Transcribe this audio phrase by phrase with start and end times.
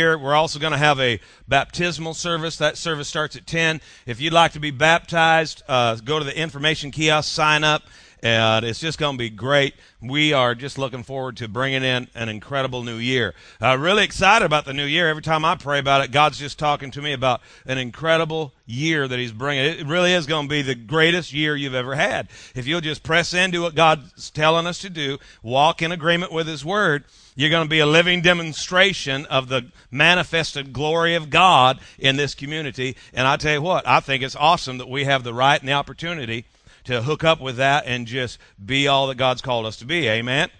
[0.00, 2.56] We're also going to have a baptismal service.
[2.56, 3.80] That service starts at 10.
[4.06, 7.82] If you'd like to be baptized, uh, go to the information kiosk, sign up,
[8.22, 9.74] and it's just going to be great.
[10.02, 13.34] We are just looking forward to bringing in an incredible new year.
[13.60, 15.08] Uh, really excited about the new year.
[15.08, 19.08] Every time I pray about it, God's just talking to me about an incredible year
[19.08, 19.64] that He's bringing.
[19.64, 22.28] It really is going to be the greatest year you've ever had.
[22.54, 26.46] If you'll just press into what God's telling us to do, walk in agreement with
[26.46, 27.04] His Word,
[27.40, 32.34] you're going to be a living demonstration of the manifested glory of God in this
[32.34, 32.96] community.
[33.14, 35.66] And I tell you what, I think it's awesome that we have the right and
[35.66, 36.44] the opportunity
[36.84, 40.06] to hook up with that and just be all that God's called us to be.
[40.06, 40.50] Amen.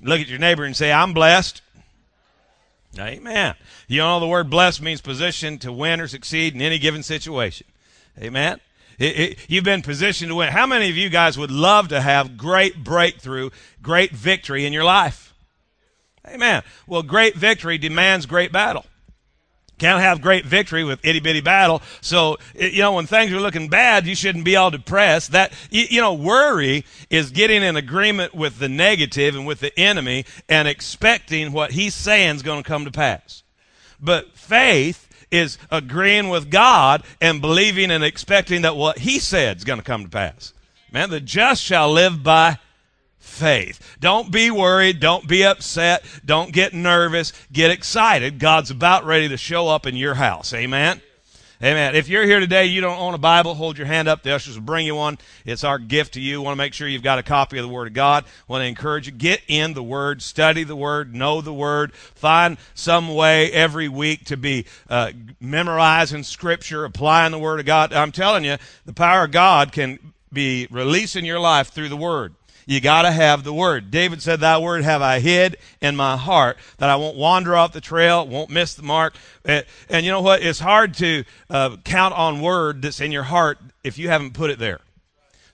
[0.00, 1.60] Look at your neighbor and say, I'm blessed.
[2.96, 3.56] Amen.
[3.88, 7.66] You know, the word blessed means position to win or succeed in any given situation.
[8.16, 8.60] Amen.
[8.96, 10.50] It, it, you've been positioned to win.
[10.50, 13.50] How many of you guys would love to have great breakthrough,
[13.82, 15.31] great victory in your life?
[16.26, 16.62] Amen.
[16.86, 18.86] Well, great victory demands great battle.
[19.78, 21.82] Can't have great victory with itty bitty battle.
[22.00, 25.32] So, you know, when things are looking bad, you shouldn't be all depressed.
[25.32, 30.24] That, you know, worry is getting in agreement with the negative and with the enemy
[30.48, 33.42] and expecting what he's saying is going to come to pass.
[33.98, 39.64] But faith is agreeing with God and believing and expecting that what he said is
[39.64, 40.52] going to come to pass.
[40.92, 42.58] Man, the just shall live by
[43.22, 43.96] faith.
[44.00, 45.00] Don't be worried.
[45.00, 46.04] Don't be upset.
[46.24, 47.32] Don't get nervous.
[47.52, 48.38] Get excited.
[48.38, 50.52] God's about ready to show up in your house.
[50.52, 51.00] Amen.
[51.62, 51.94] Amen.
[51.94, 54.24] If you're here today, you don't own a Bible, hold your hand up.
[54.24, 55.16] The ushers will bring you one.
[55.44, 56.42] It's our gift to you.
[56.42, 58.24] Want to make sure you've got a copy of the Word of God.
[58.48, 62.58] Want to encourage you, get in the Word, study the Word, know the Word, find
[62.74, 67.92] some way every week to be uh, memorizing Scripture, applying the Word of God.
[67.92, 70.00] I'm telling you, the power of God can
[70.32, 72.34] be released in your life through the Word.
[72.66, 73.90] You got to have the word.
[73.90, 77.72] David said, That word have I hid in my heart that I won't wander off
[77.72, 79.14] the trail, won't miss the mark.
[79.44, 80.42] And, and you know what?
[80.42, 84.50] It's hard to uh, count on word that's in your heart if you haven't put
[84.50, 84.80] it there.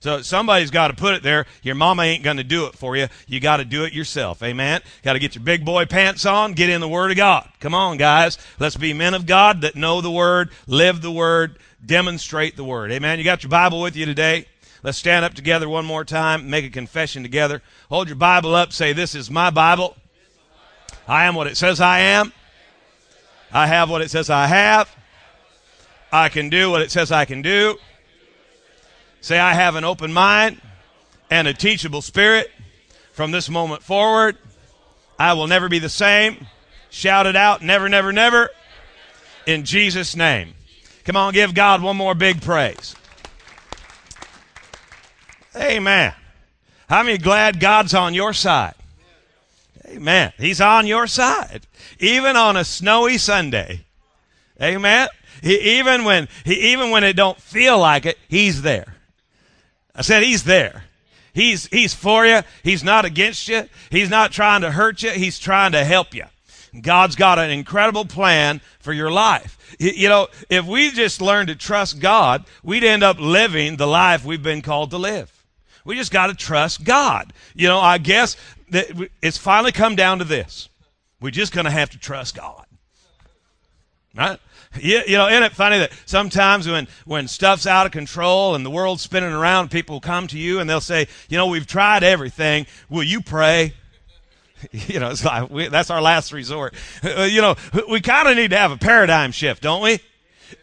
[0.00, 1.46] So somebody's got to put it there.
[1.62, 3.08] Your mama ain't going to do it for you.
[3.26, 4.42] You got to do it yourself.
[4.44, 4.80] Amen.
[5.02, 6.52] Got to get your big boy pants on.
[6.52, 7.48] Get in the Word of God.
[7.58, 8.38] Come on, guys.
[8.60, 12.92] Let's be men of God that know the Word, live the Word, demonstrate the Word.
[12.92, 13.18] Amen.
[13.18, 14.46] You got your Bible with you today?
[14.82, 17.62] Let's stand up together one more time, make a confession together.
[17.88, 19.96] Hold your Bible up, say, This is my Bible.
[21.06, 22.32] I am what it says I am.
[23.50, 24.94] I have what it says I have.
[26.12, 27.76] I can do what it says I can do.
[29.20, 30.60] Say, I have an open mind
[31.30, 32.50] and a teachable spirit.
[33.12, 34.38] From this moment forward,
[35.18, 36.46] I will never be the same.
[36.90, 38.50] Shout it out, never, never, never.
[39.46, 40.54] In Jesus' name.
[41.04, 42.94] Come on, give God one more big praise.
[45.58, 46.14] Amen.
[46.88, 48.74] How many glad God's on your side?
[49.86, 50.32] Amen.
[50.38, 51.66] He's on your side.
[51.98, 53.84] Even on a snowy Sunday.
[54.60, 55.08] Amen.
[55.42, 58.96] He, even when he, even when it don't feel like it, he's there.
[59.94, 60.84] I said he's there.
[61.32, 62.42] He's he's for you.
[62.62, 63.68] He's not against you.
[63.90, 65.10] He's not trying to hurt you.
[65.10, 66.24] He's trying to help you.
[66.80, 69.76] God's got an incredible plan for your life.
[69.78, 74.24] You know, if we just learn to trust God, we'd end up living the life
[74.24, 75.37] we've been called to live.
[75.88, 77.32] We just got to trust God.
[77.54, 78.36] You know, I guess
[78.68, 78.90] that
[79.22, 80.68] it's finally come down to this.
[81.18, 82.66] We're just going to have to trust God.
[84.14, 84.38] Right?
[84.78, 88.66] You, you know, isn't it funny that sometimes when, when stuff's out of control and
[88.66, 92.02] the world's spinning around, people come to you and they'll say, you know, we've tried
[92.02, 92.66] everything.
[92.90, 93.72] Will you pray?
[94.72, 96.74] You know, it's like we, that's our last resort.
[97.04, 97.54] Uh, you know,
[97.88, 100.00] we kind of need to have a paradigm shift, don't we?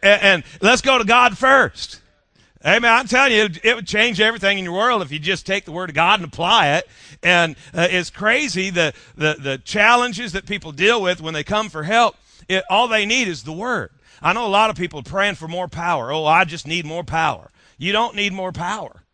[0.02, 2.02] And, and let's go to God first.
[2.66, 2.92] Amen.
[2.92, 5.72] I'm telling you, it would change everything in your world if you just take the
[5.72, 6.88] word of God and apply it.
[7.22, 11.68] And uh, it's crazy the, the the challenges that people deal with when they come
[11.68, 12.16] for help.
[12.48, 13.90] It, all they need is the word.
[14.20, 16.10] I know a lot of people praying for more power.
[16.10, 17.52] Oh, I just need more power.
[17.78, 19.04] You don't need more power.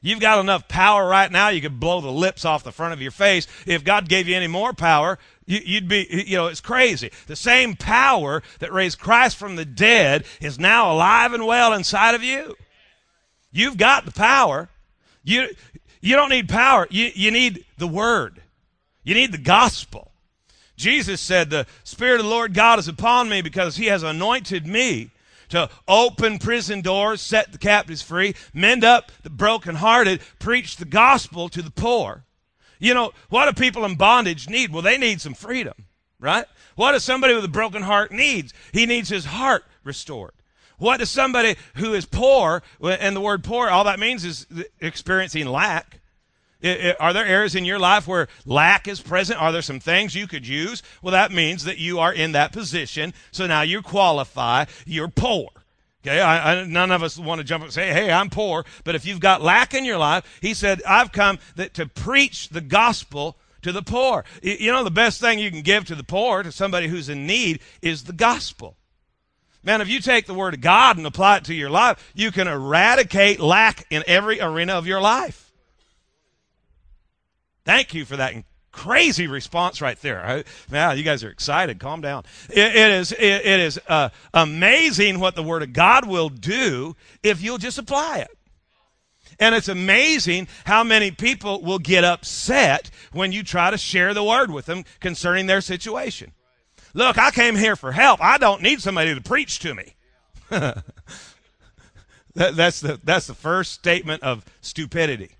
[0.00, 1.48] You've got enough power right now.
[1.48, 3.48] You could blow the lips off the front of your face.
[3.66, 7.10] If God gave you any more power, you'd be, you know, it's crazy.
[7.26, 12.14] The same power that raised Christ from the dead is now alive and well inside
[12.14, 12.54] of you.
[13.54, 14.68] You've got the power.
[15.22, 15.48] You,
[16.00, 16.88] you don't need power.
[16.90, 18.42] You, you need the word.
[19.04, 20.10] You need the gospel.
[20.76, 24.66] Jesus said, The Spirit of the Lord God is upon me because he has anointed
[24.66, 25.10] me
[25.50, 31.48] to open prison doors, set the captives free, mend up the brokenhearted, preach the gospel
[31.50, 32.24] to the poor.
[32.80, 34.72] You know, what do people in bondage need?
[34.72, 35.74] Well, they need some freedom,
[36.18, 36.46] right?
[36.74, 38.52] What does somebody with a broken heart needs?
[38.72, 40.32] He needs his heart restored.
[40.78, 44.46] What does somebody who is poor, and the word poor, all that means is
[44.80, 46.00] experiencing lack.
[46.98, 49.40] Are there areas in your life where lack is present?
[49.40, 50.82] Are there some things you could use?
[51.02, 53.12] Well, that means that you are in that position.
[53.32, 54.64] So now you qualify.
[54.86, 55.50] You're poor.
[56.06, 58.64] Okay, I, I, none of us want to jump up and say, "Hey, I'm poor."
[58.84, 62.50] But if you've got lack in your life, he said, "I've come that, to preach
[62.50, 66.04] the gospel to the poor." You know, the best thing you can give to the
[66.04, 68.76] poor, to somebody who's in need, is the gospel.
[69.64, 72.30] Man, if you take the word of God and apply it to your life, you
[72.30, 75.50] can eradicate lack in every arena of your life.
[77.64, 78.34] Thank you for that
[78.72, 80.44] crazy response right there.
[80.70, 81.80] Man, you guys are excited.
[81.80, 82.24] Calm down.
[82.50, 86.94] it, it is it, it is uh, amazing what the Word of God will do
[87.22, 88.36] if you'll just apply it.
[89.40, 94.22] And it's amazing how many people will get upset when you try to share the
[94.22, 96.32] Word with them concerning their situation.
[96.94, 98.22] Look, I came here for help.
[98.22, 99.94] I don't need somebody to preach to me.
[100.48, 100.84] that,
[102.34, 105.32] that's the that's the first statement of stupidity.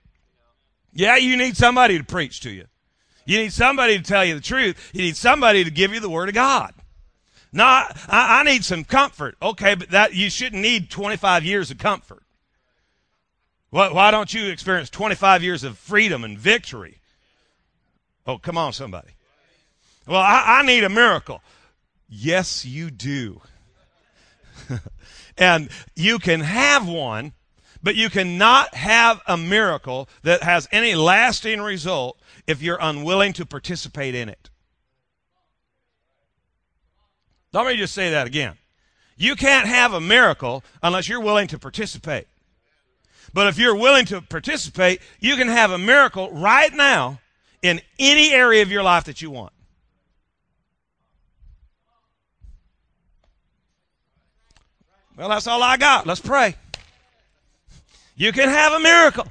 [0.92, 2.66] Yeah, you need somebody to preach to you.
[3.24, 4.90] You need somebody to tell you the truth.
[4.92, 6.74] You need somebody to give you the word of God.
[7.52, 9.36] No, I, I need some comfort.
[9.40, 12.22] Okay, but that you shouldn't need 25 years of comfort.
[13.70, 16.98] Why, why don't you experience 25 years of freedom and victory?
[18.26, 19.13] Oh, come on, somebody.
[20.06, 21.42] Well, I, I need a miracle.
[22.08, 23.40] Yes, you do.
[25.38, 27.32] and you can have one,
[27.82, 33.46] but you cannot have a miracle that has any lasting result if you're unwilling to
[33.46, 34.50] participate in it.
[37.52, 38.54] Let me just say that again.
[39.16, 42.26] You can't have a miracle unless you're willing to participate.
[43.32, 47.20] But if you're willing to participate, you can have a miracle right now
[47.62, 49.53] in any area of your life that you want.
[55.16, 56.06] Well, that's all I got.
[56.06, 56.56] Let's pray.
[58.16, 59.26] You can have a miracle.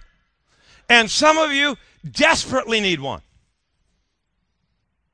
[0.89, 1.77] And some of you
[2.09, 3.21] desperately need one.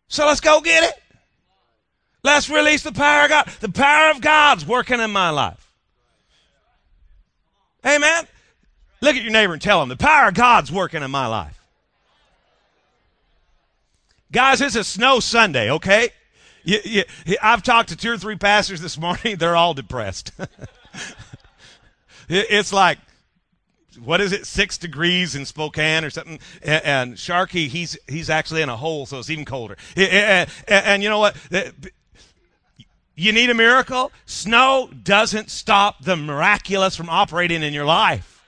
[0.07, 0.95] So let's go get it.
[2.23, 3.47] Let's release the power of God.
[3.61, 5.71] The power of God's working in my life.
[7.85, 8.27] Amen.
[9.01, 11.55] Look at your neighbor and tell him the power of God's working in my life.
[14.31, 16.09] Guys, it's a snow Sunday, okay?
[16.63, 17.03] You,
[17.41, 19.35] I've talked to two or three pastors this morning.
[19.39, 20.31] They're all depressed.
[22.29, 22.99] it's like,
[24.03, 26.39] what is it, six degrees in Spokane or something?
[26.61, 29.77] And, and Sharkey, he's he's actually in a hole, so it's even colder.
[29.95, 31.35] And, and, and you know what?
[33.15, 34.11] You need a miracle.
[34.25, 38.45] Snow doesn't stop the miraculous from operating in your life.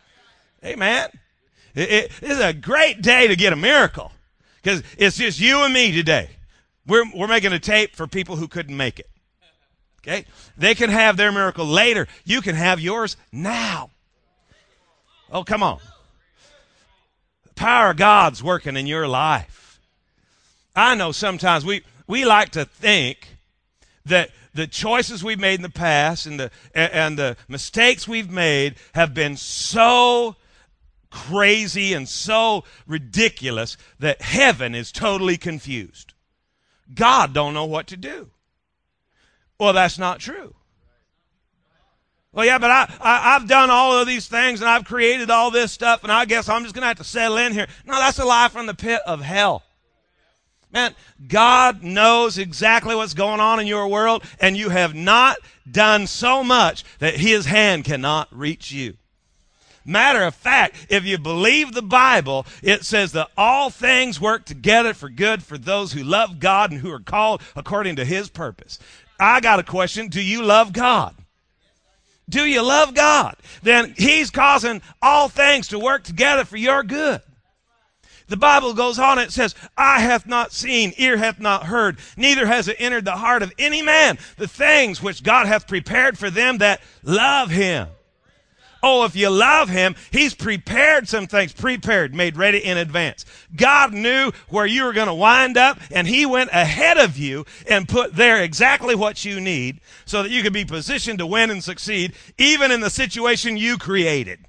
[0.64, 1.10] Amen.
[1.76, 4.12] It, it, it's a great day to get a miracle
[4.62, 6.30] because it's just you and me today.
[6.88, 9.10] We're, we're making a tape for people who couldn't make it.
[10.02, 10.26] Okay?
[10.58, 12.08] They can have their miracle later.
[12.26, 13.92] You can have yours now.
[15.32, 15.80] Oh, come on.
[17.44, 19.80] The power of God's working in your life.
[20.76, 23.28] I know sometimes we, we like to think
[24.06, 28.76] that the choices we've made in the past and the, and the mistakes we've made
[28.94, 30.36] have been so
[31.10, 36.11] crazy and so ridiculous that heaven is totally confused.
[36.94, 38.30] God don't know what to do.
[39.60, 40.56] Well, that's not true.
[42.34, 45.52] Well, yeah, but I, I, have done all of these things and I've created all
[45.52, 47.68] this stuff and I guess I'm just going to have to settle in here.
[47.86, 49.64] No, that's a lie from the pit of hell.
[50.72, 50.96] Man,
[51.28, 55.38] God knows exactly what's going on in your world and you have not
[55.70, 58.96] done so much that his hand cannot reach you.
[59.84, 64.94] Matter of fact, if you believe the Bible, it says that all things work together
[64.94, 68.78] for good for those who love God and who are called according to his purpose.
[69.20, 70.08] I got a question.
[70.08, 71.16] Do you love God?
[72.30, 73.36] Do you love God?
[73.62, 77.22] Then he's causing all things to work together for your good.
[78.28, 82.46] The Bible goes on, it says, Eye hath not seen, ear hath not heard, neither
[82.46, 86.30] has it entered the heart of any man the things which God hath prepared for
[86.30, 87.90] them that love him.
[88.84, 93.26] Oh, if you love him, he's prepared some things, prepared, made ready in advance.
[93.56, 97.46] God knew where you were going to wind up, and he went ahead of you
[97.70, 101.52] and put there exactly what you need so that you could be positioned to win
[101.52, 104.40] and succeed, even in the situation you created.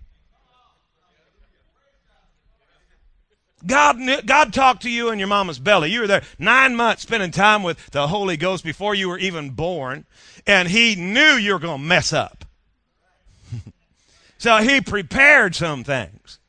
[3.65, 5.91] God, knew, God talked to you in your mama's belly.
[5.91, 9.51] You were there nine months spending time with the Holy Ghost before you were even
[9.51, 10.05] born,
[10.47, 12.42] and he knew you were going to mess up.
[14.43, 16.41] So he prepared some things.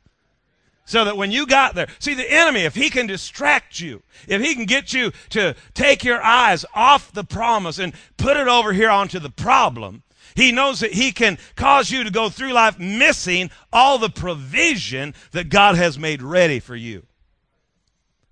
[0.83, 4.41] So that when you got there, see the enemy, if he can distract you, if
[4.41, 8.73] he can get you to take your eyes off the promise and put it over
[8.73, 10.01] here onto the problem,
[10.33, 15.13] he knows that he can cause you to go through life missing all the provision
[15.29, 17.05] that God has made ready for you.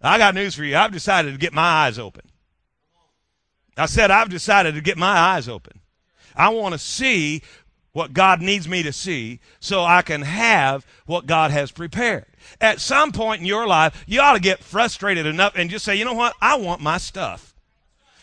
[0.01, 0.75] I got news for you.
[0.75, 2.23] I've decided to get my eyes open.
[3.77, 5.81] I said, I've decided to get my eyes open.
[6.35, 7.41] I want to see
[7.93, 12.25] what God needs me to see so I can have what God has prepared.
[12.59, 15.95] At some point in your life, you ought to get frustrated enough and just say,
[15.95, 16.35] you know what?
[16.41, 17.53] I want my stuff.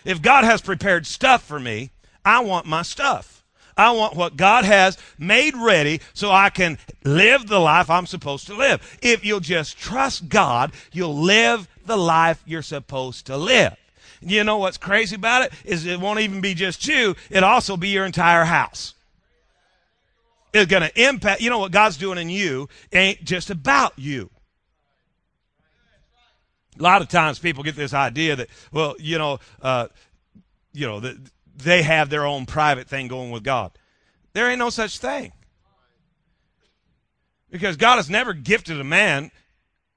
[0.05, 1.91] If God has prepared stuff for me,
[2.25, 3.39] I want my stuff.
[3.77, 8.49] I want what God has made ready so I can live the life I'm supposed
[8.49, 8.99] to live.
[9.01, 13.77] If you'll just trust God, you'll live the life you're supposed to live.
[14.21, 17.77] You know what's crazy about it is it won't even be just you, it'll also
[17.77, 18.95] be your entire house.
[20.53, 24.31] It's going to impact, you know what God's doing in you ain't just about you.
[26.79, 29.89] A lot of times people get this idea that, well, you know, uh,
[30.73, 31.17] you know, that
[31.57, 33.73] they have their own private thing going with God.
[34.33, 35.33] There ain't no such thing.
[37.51, 39.31] Because God has never gifted a man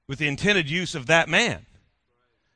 [0.08, 1.66] with the intended use of that man.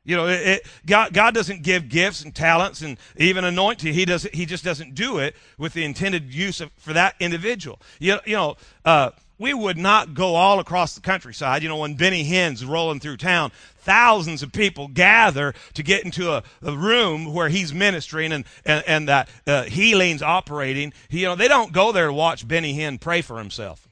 [0.07, 3.93] You know, it, it, God, God doesn't give gifts and talents and even anointing.
[3.93, 4.23] He does.
[4.33, 7.81] He just doesn't do it with the intended use of, for that individual.
[7.99, 11.65] You, you know, uh, we would not go all across the countryside.
[11.65, 16.33] You know, when Benny Hinn's rolling through town, thousands of people gather to get into
[16.33, 20.93] a, a room where he's ministering and and, and that uh, healing's operating.
[21.09, 23.89] He, you know, they don't go there to watch Benny Hinn pray for himself.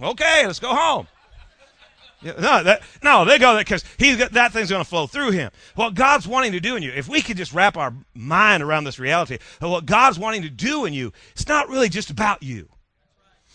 [0.00, 1.08] Okay, let's go home.
[2.20, 5.30] No, that, no, they go there because he's got, that thing's going to flow through
[5.30, 5.52] him.
[5.76, 8.84] What God's wanting to do in you, if we could just wrap our mind around
[8.84, 12.68] this reality what God's wanting to do in you, it's not really just about you.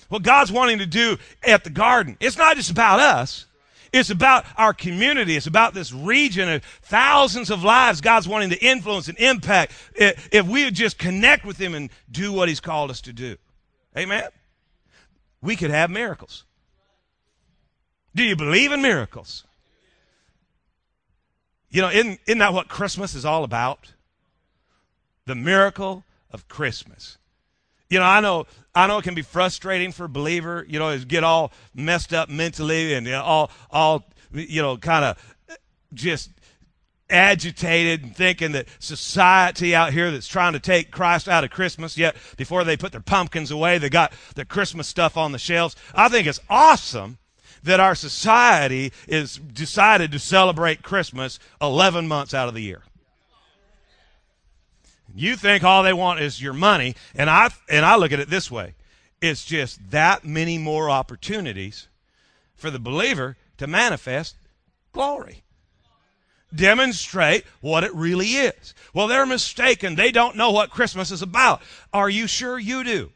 [0.08, 3.48] What God's wanting to do at the garden, it's not just about us.
[3.91, 5.36] It's about our community.
[5.36, 10.48] It's about this region of thousands of lives God's wanting to influence and impact if
[10.48, 13.38] we would just connect with Him and do what He's called us to do.
[13.96, 14.29] Amen?
[15.41, 16.46] We could have miracles.
[18.15, 19.43] Do you believe in miracles?
[21.70, 23.93] You know, isn't, isn't that what Christmas is all about?
[25.25, 27.17] The miracle of Christmas.
[27.89, 30.65] You know, I know, I know it can be frustrating for a believer.
[30.70, 35.05] You know, get all messed up mentally and you know, all, all, you know, kind
[35.05, 35.58] of
[35.93, 36.29] just
[37.10, 41.98] agitated and thinking that society out here that's trying to take Christ out of Christmas,
[41.98, 45.75] yet before they put their pumpkins away, they got the Christmas stuff on the shelves.
[45.93, 47.17] I think it's awesome
[47.63, 52.84] that our society is decided to celebrate Christmas 11 months out of the year.
[55.15, 58.29] You think all they want is your money, and I and I look at it
[58.29, 58.74] this way.
[59.22, 61.88] It's just that many more opportunities
[62.55, 64.36] for the believer to manifest
[64.91, 65.43] glory.
[66.53, 68.74] Demonstrate what it really is.
[68.93, 69.96] Well, they're mistaken.
[69.96, 71.62] They don't know what Christmas is about.
[71.91, 73.12] Are you sure you do?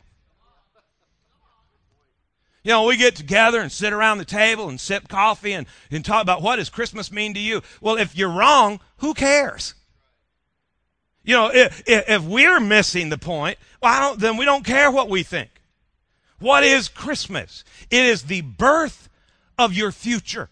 [2.68, 6.04] You know, we get together and sit around the table and sip coffee and, and
[6.04, 7.62] talk about what does Christmas mean to you.
[7.80, 9.74] Well, if you're wrong, who cares?
[11.24, 15.24] You know, if, if we're missing the point, well, then we don't care what we
[15.24, 15.50] think.
[16.40, 17.64] What is Christmas?
[17.90, 19.08] It is the birth
[19.58, 20.50] of your future.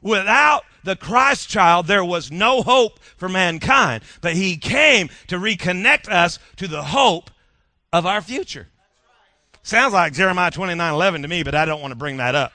[0.00, 6.08] Without the Christ child, there was no hope for mankind, but he came to reconnect
[6.08, 7.30] us to the hope
[7.92, 8.68] of our future.
[9.62, 12.52] Sounds like Jeremiah 29 11 to me, but I don't want to bring that up.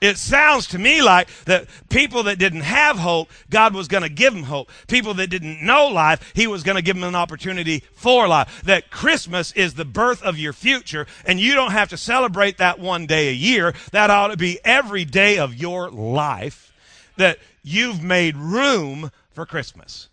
[0.00, 4.08] It sounds to me like that people that didn't have hope, God was going to
[4.08, 4.70] give them hope.
[4.88, 8.62] People that didn't know life, He was going to give them an opportunity for life.
[8.64, 12.78] That Christmas is the birth of your future, and you don't have to celebrate that
[12.78, 13.74] one day a year.
[13.92, 16.72] That ought to be every day of your life
[17.16, 20.08] that you've made room for Christmas.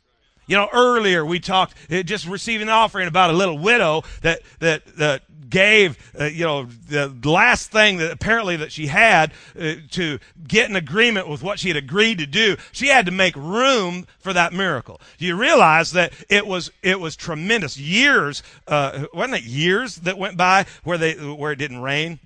[0.48, 4.42] You know, earlier we talked, uh, just receiving an offering about a little widow that,
[4.60, 9.74] that, that gave, uh, you know, the last thing that apparently that she had uh,
[9.92, 10.18] to
[10.48, 12.58] get an agreement with what she had agreed to do.
[12.72, 15.00] She had to make room for that miracle.
[15.20, 20.18] Do you realize that it was, it was tremendous years, uh, wasn't it years that
[20.18, 22.20] went by where they, where it didn't rain?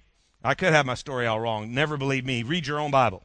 [0.44, 1.74] I could have my story all wrong.
[1.74, 2.44] Never believe me.
[2.44, 3.24] Read your own Bible.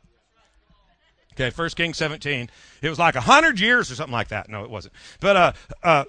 [1.34, 2.50] Okay, First Kings 17.
[2.82, 4.48] It was like a hundred years or something like that.
[4.48, 4.94] No, it wasn't.
[5.20, 5.52] But uh,
[5.82, 6.04] uh,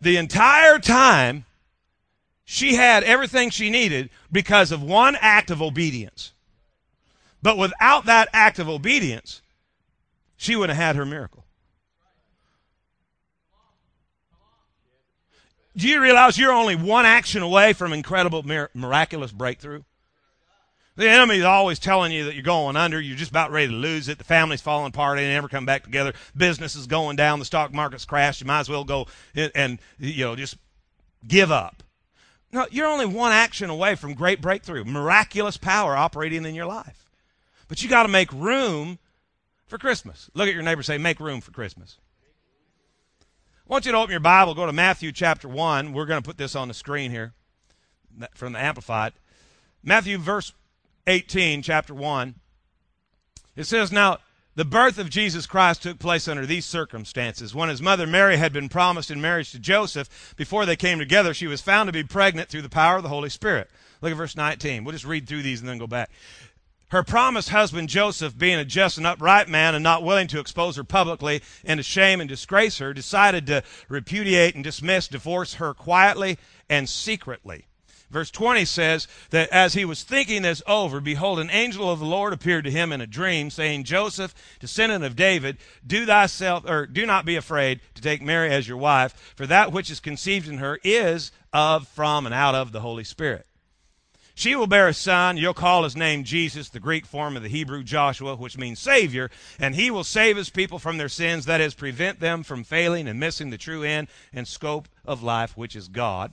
[0.00, 1.44] the entire time,
[2.52, 6.34] she had everything she needed because of one act of obedience.
[7.40, 9.40] But without that act of obedience,
[10.36, 11.46] she wouldn't have had her miracle.
[15.74, 18.42] Do you realize you're only one action away from incredible,
[18.74, 19.84] miraculous breakthrough?
[20.96, 23.00] The enemy's always telling you that you're going under.
[23.00, 24.18] You're just about ready to lose it.
[24.18, 25.16] The family's falling apart.
[25.16, 26.12] They never come back together.
[26.36, 27.38] Business is going down.
[27.38, 28.42] The stock market's crashed.
[28.42, 30.58] You might as well go and, and you know, just
[31.26, 31.82] give up.
[32.52, 37.10] No, you're only one action away from great breakthrough, miraculous power operating in your life.
[37.66, 38.98] But you got to make room
[39.66, 40.30] for Christmas.
[40.34, 41.96] Look at your neighbor say, Make room for Christmas.
[43.22, 45.94] I want you to open your Bible, go to Matthew chapter 1.
[45.94, 47.32] We're going to put this on the screen here
[48.34, 49.14] from the Amplified.
[49.82, 50.52] Matthew verse
[51.06, 52.34] 18, chapter 1.
[53.56, 54.18] It says, Now,
[54.54, 57.54] the birth of Jesus Christ took place under these circumstances.
[57.54, 61.32] When his mother Mary had been promised in marriage to Joseph, before they came together,
[61.32, 63.70] she was found to be pregnant through the power of the Holy Spirit.
[64.00, 64.84] Look at verse 19.
[64.84, 66.10] We'll just read through these and then go back.
[66.88, 70.76] Her promised husband Joseph, being a just and upright man and not willing to expose
[70.76, 75.72] her publicly and to shame and disgrace her, decided to repudiate and dismiss, divorce her
[75.72, 76.36] quietly
[76.68, 77.64] and secretly.
[78.12, 82.04] Verse 20 says that as he was thinking this over, behold, an angel of the
[82.04, 86.84] Lord appeared to him in a dream, saying, Joseph, descendant of David, do thyself, or
[86.84, 90.46] do not be afraid to take Mary as your wife, for that which is conceived
[90.46, 93.46] in her is of, from, and out of the Holy Spirit.
[94.34, 95.38] She will bear a son.
[95.38, 99.30] You'll call his name Jesus, the Greek form of the Hebrew Joshua, which means Savior,
[99.58, 103.08] and he will save his people from their sins, that is, prevent them from failing
[103.08, 106.32] and missing the true end and scope of life, which is God.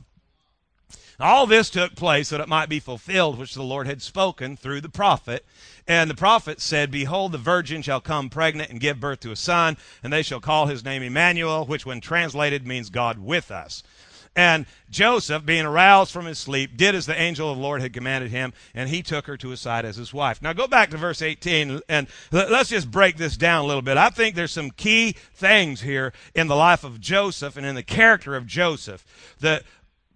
[1.20, 4.82] All this took place that it might be fulfilled, which the Lord had spoken through
[4.82, 5.46] the prophet.
[5.86, 9.36] And the prophet said, Behold, the virgin shall come pregnant and give birth to a
[9.36, 13.84] son, and they shall call his name Emmanuel, which when translated means God with us.
[14.36, 17.94] And Joseph, being aroused from his sleep, did as the angel of the Lord had
[17.94, 20.42] commanded him, and he took her to his side as his wife.
[20.42, 23.98] Now go back to verse 18, and let's just break this down a little bit.
[23.98, 27.84] I think there's some key things here in the life of Joseph and in the
[27.84, 29.04] character of Joseph
[29.40, 29.64] that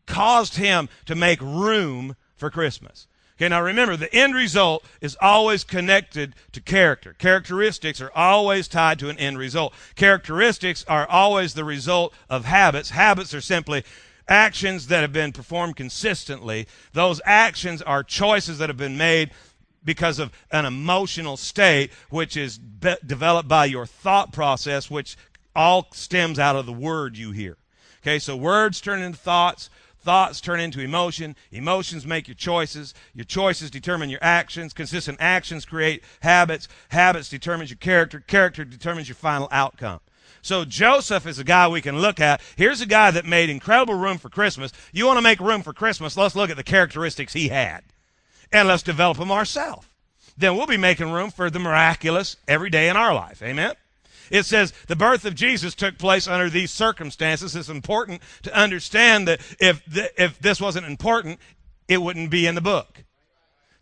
[0.05, 3.07] caused him to make room for Christmas.
[3.37, 7.13] Okay, now remember, the end result is always connected to character.
[7.17, 9.73] Characteristics are always tied to an end result.
[9.95, 12.91] Characteristics are always the result of habits.
[12.91, 13.83] Habits are simply
[14.27, 16.67] actions that have been performed consistently.
[16.93, 19.31] Those actions are choices that have been made
[19.83, 25.17] because of an emotional state, which is be- developed by your thought process, which
[25.55, 27.57] all stems out of the word you hear.
[28.01, 29.69] Okay, so words turn into thoughts,
[30.03, 31.35] Thoughts turn into emotion.
[31.51, 32.93] Emotions make your choices.
[33.13, 34.73] Your choices determine your actions.
[34.73, 36.67] Consistent actions create habits.
[36.89, 38.19] Habits determines your character.
[38.19, 40.01] Character determines your final outcome.
[40.41, 42.41] So Joseph is a guy we can look at.
[42.57, 44.73] Here's a guy that made incredible room for Christmas.
[44.91, 46.17] You want to make room for Christmas?
[46.17, 47.83] Let's look at the characteristics he had.
[48.51, 49.87] And let's develop them ourselves.
[50.37, 53.41] Then we'll be making room for the miraculous every day in our life.
[53.41, 53.73] Amen?
[54.29, 57.55] It says the birth of Jesus took place under these circumstances.
[57.55, 61.39] It's important to understand that if, th- if this wasn't important,
[61.87, 63.03] it wouldn't be in the book.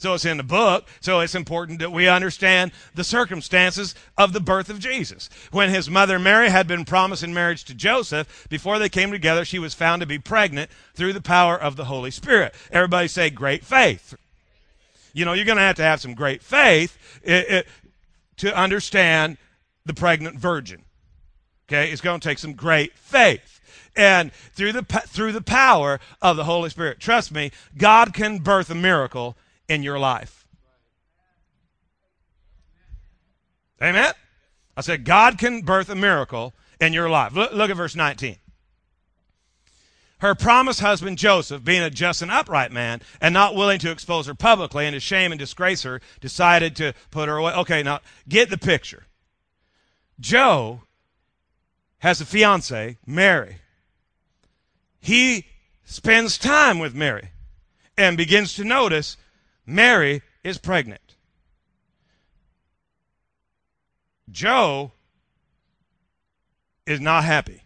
[0.01, 4.39] So it's in the book, so it's important that we understand the circumstances of the
[4.39, 5.30] birth of Jesus.
[5.51, 9.45] When his mother Mary had been promised in marriage to Joseph, before they came together,
[9.45, 12.56] she was found to be pregnant through the power of the Holy Spirit.
[12.71, 14.15] Everybody say great faith.
[15.13, 17.67] You know, you're going to have to have some great faith it, it,
[18.38, 19.38] to understand
[19.86, 20.84] the pregnant virgin.
[21.67, 23.60] Okay, it's going to take some great faith.
[23.96, 28.70] And through the through the power of the Holy Spirit, trust me, God can birth
[28.70, 30.48] a miracle in your life.
[33.82, 34.13] Amen.
[34.78, 37.34] I said God can birth a miracle in your life.
[37.34, 38.38] Look, look at verse 19
[40.22, 44.28] her promised husband Joseph, being a just and upright man and not willing to expose
[44.28, 47.54] her publicly and to shame and disgrace her, decided to put her away.
[47.54, 49.08] Okay, now get the picture.
[50.21, 50.84] Joe
[51.97, 53.57] has a fiance, Mary.
[54.99, 55.47] He
[55.84, 57.31] spends time with Mary
[57.97, 59.17] and begins to notice
[59.65, 61.15] Mary is pregnant.
[64.29, 64.91] Joe
[66.86, 67.63] is not happy.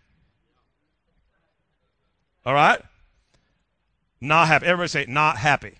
[2.45, 2.81] All right?
[4.21, 4.65] Not happy.
[4.65, 5.75] Everybody say, not happy.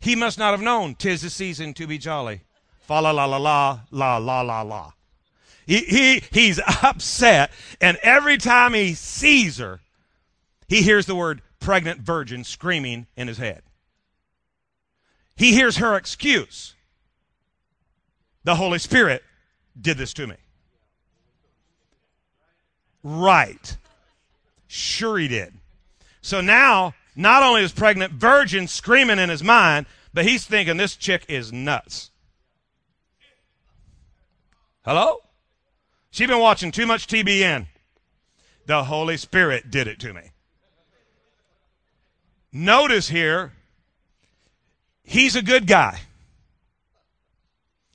[0.00, 2.42] He must not have known, tis the season to be jolly.
[2.80, 4.92] Fa la la la la, la la la la.
[5.66, 9.80] He, he, he's upset, and every time he sees her,
[10.68, 13.62] he hears the word pregnant virgin screaming in his head.
[15.36, 16.74] He hears her excuse.
[18.44, 19.22] The Holy Spirit
[19.80, 20.36] did this to me.
[23.02, 23.76] Right.
[24.66, 25.54] Sure, he did.
[26.20, 30.96] So now, not only is pregnant virgin screaming in his mind, but he's thinking this
[30.96, 32.10] chick is nuts.
[34.84, 35.18] Hello?
[36.12, 37.66] She's been watching too much TBN.
[38.66, 40.30] The Holy Spirit did it to me.
[42.52, 43.54] Notice here,
[45.02, 46.00] he's a good guy.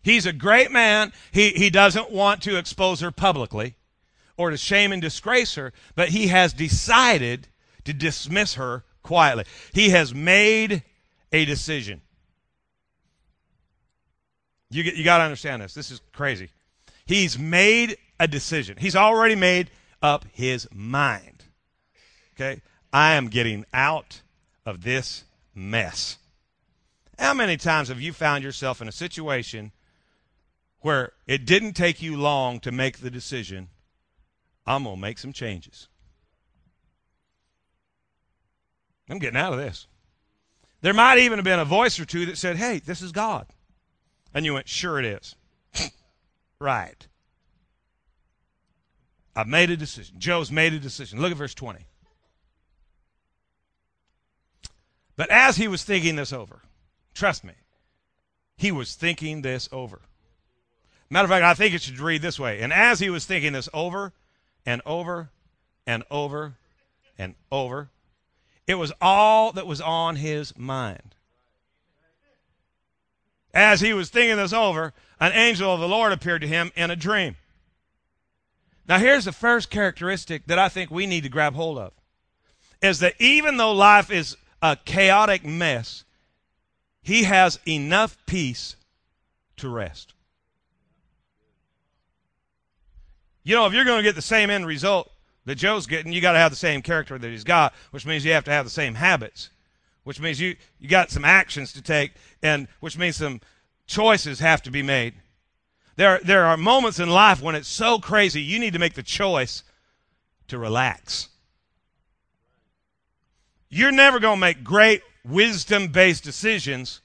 [0.01, 1.13] He's a great man.
[1.31, 3.75] He, he doesn't want to expose her publicly
[4.35, 7.47] or to shame and disgrace her, but he has decided
[7.83, 9.43] to dismiss her quietly.
[9.73, 10.81] He has made
[11.31, 12.01] a decision.
[14.71, 15.75] You, you got to understand this.
[15.75, 16.49] This is crazy.
[17.05, 18.77] He's made a decision.
[18.79, 19.69] He's already made
[20.01, 21.45] up his mind.
[22.35, 22.61] Okay?
[22.93, 24.21] I am getting out
[24.65, 26.17] of this mess.
[27.17, 29.71] How many times have you found yourself in a situation
[30.81, 33.69] where it didn't take you long to make the decision,
[34.65, 35.87] I'm going to make some changes?
[39.09, 39.87] I'm getting out of this.
[40.81, 43.47] There might even have been a voice or two that said, Hey, this is God.
[44.33, 45.35] And you went, Sure it is.
[46.59, 47.07] right.
[49.37, 50.15] I've made a decision.
[50.17, 51.21] Joe's made a decision.
[51.21, 51.85] Look at verse 20.
[55.15, 56.63] But as he was thinking this over,
[57.13, 57.53] trust me,
[58.57, 60.01] he was thinking this over.
[61.11, 62.61] Matter of fact, I think it should read this way.
[62.61, 64.11] And as he was thinking this over
[64.65, 65.29] and over
[65.85, 66.55] and over
[67.15, 67.89] and over,
[68.65, 71.13] it was all that was on his mind.
[73.53, 76.89] As he was thinking this over, an angel of the Lord appeared to him in
[76.89, 77.35] a dream.
[78.87, 81.93] Now, here's the first characteristic that I think we need to grab hold of
[82.81, 86.03] is that even though life is a chaotic mess,
[87.01, 88.75] he has enough peace
[89.57, 90.13] to rest.
[93.43, 95.11] You know, if you're going to get the same end result
[95.45, 98.25] that Joe's getting, you got to have the same character that he's got, which means
[98.25, 99.49] you have to have the same habits,
[100.03, 102.11] which means you you got some actions to take,
[102.43, 103.41] and which means some
[103.87, 105.13] choices have to be made.
[105.97, 109.03] There there are moments in life when it's so crazy you need to make the
[109.03, 109.63] choice
[110.47, 111.27] to relax.
[113.69, 117.01] You're never going to make great wisdom-based decisions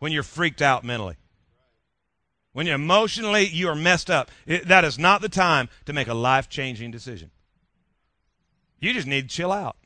[0.00, 1.16] when you're freaked out mentally.
[2.52, 4.30] When you're emotionally you are messed up.
[4.46, 7.30] It, that is not the time to make a life-changing decision.
[8.80, 9.76] You just need to chill out.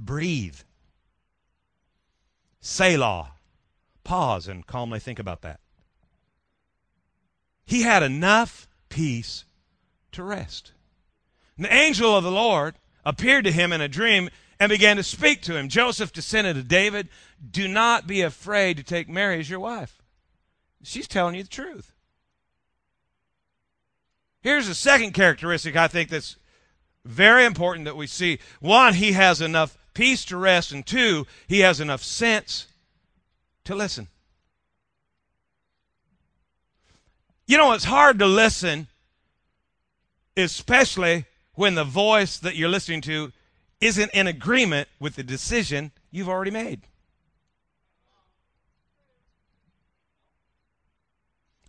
[0.00, 0.58] Breathe.
[2.60, 3.33] Selah.
[4.04, 5.60] Pause and calmly think about that.
[7.64, 9.44] He had enough peace
[10.12, 10.72] to rest.
[11.56, 14.28] And the angel of the Lord appeared to him in a dream
[14.60, 15.68] and began to speak to him.
[15.68, 17.08] Joseph, descendant to David,
[17.50, 20.00] do not be afraid to take Mary as your wife.
[20.82, 21.92] She's telling you the truth.
[24.42, 26.36] Here's the second characteristic I think that's
[27.04, 28.38] very important that we see.
[28.60, 32.66] One, he has enough peace to rest, and two, he has enough sense
[33.64, 34.08] to listen.
[37.46, 38.88] You know, it's hard to listen,
[40.36, 43.32] especially when the voice that you're listening to
[43.80, 46.82] isn't in agreement with the decision you've already made.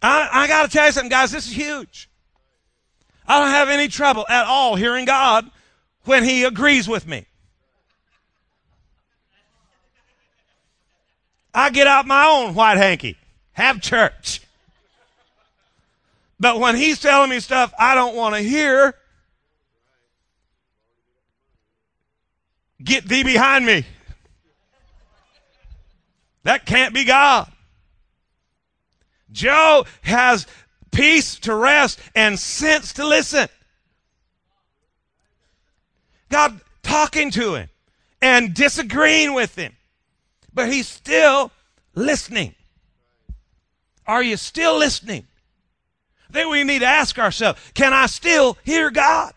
[0.02, 2.10] I, I got to tell you something, guys, this is huge.
[3.28, 5.50] I don't have any trouble at all hearing God
[6.04, 7.26] when He agrees with me.
[11.56, 13.18] I get out my own white hanky,
[13.54, 14.42] have church.
[16.40, 18.94] But when He's telling me stuff I don't want to hear,
[22.84, 23.86] get thee behind me.
[26.44, 27.52] That can't be God.
[29.32, 30.46] Joe has
[30.92, 33.50] peace to rest and sense to listen.
[36.30, 37.70] God talking to him
[38.22, 39.74] and disagreeing with him,
[40.56, 41.52] but he's still
[41.94, 42.56] listening.
[44.08, 45.28] Are you still listening?
[46.30, 49.34] Then we need to ask ourselves can I still hear God?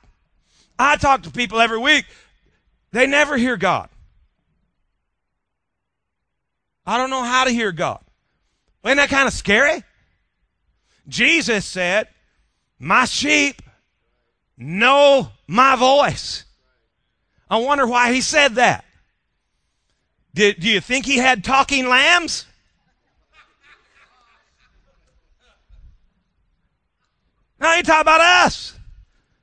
[0.78, 2.06] I talk to people every week,
[2.92, 3.90] they never hear God.
[6.86, 8.00] I don't know how to hear God.
[8.84, 9.82] Isn't that kind of scary?
[11.06, 12.08] Jesus said,
[12.78, 13.60] My sheep
[14.56, 16.44] know my voice.
[17.50, 18.84] I wonder why he said that.
[20.38, 22.46] Did, do you think he had talking lambs?
[27.58, 28.78] Now you talk about us.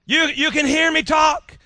[0.05, 1.57] You, you can hear me talk.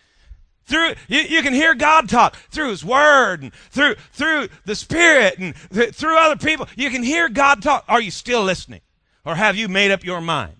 [0.65, 5.37] Through, you, you can hear God talk through His Word and through, through the Spirit
[5.37, 6.67] and th- through other people.
[6.75, 7.85] You can hear God talk.
[7.87, 8.81] Are you still listening?
[9.25, 10.55] Or have you made up your mind?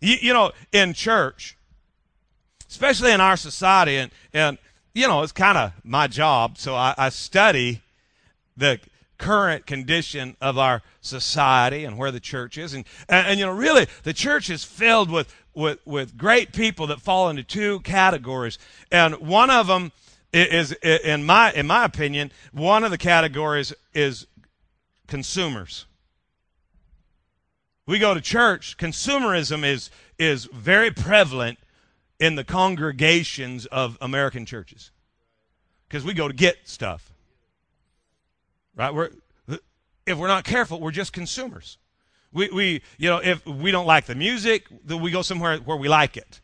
[0.00, 1.58] You, you know, in church,
[2.66, 4.56] especially in our society, and, and
[4.94, 7.82] you know, it's kind of my job, so I, I study
[8.56, 8.80] the
[9.18, 12.74] current condition of our society and where the church is.
[12.74, 16.86] And, and, and, you know, really, the church is filled with, with, with great people
[16.88, 18.58] that fall into two categories.
[18.90, 19.92] And one of them
[20.32, 24.26] is, in my, in my opinion, one of the categories is
[25.06, 25.86] consumers
[27.90, 31.58] we go to church, consumerism is, is very prevalent
[32.20, 34.92] in the congregations of American churches
[35.88, 37.12] because we go to get stuff.
[38.76, 38.94] Right?
[38.94, 39.10] We're,
[40.06, 41.78] if we're not careful, we're just consumers.
[42.32, 45.76] We, we, you know, if we don't like the music, then we go somewhere where
[45.76, 46.40] we like it.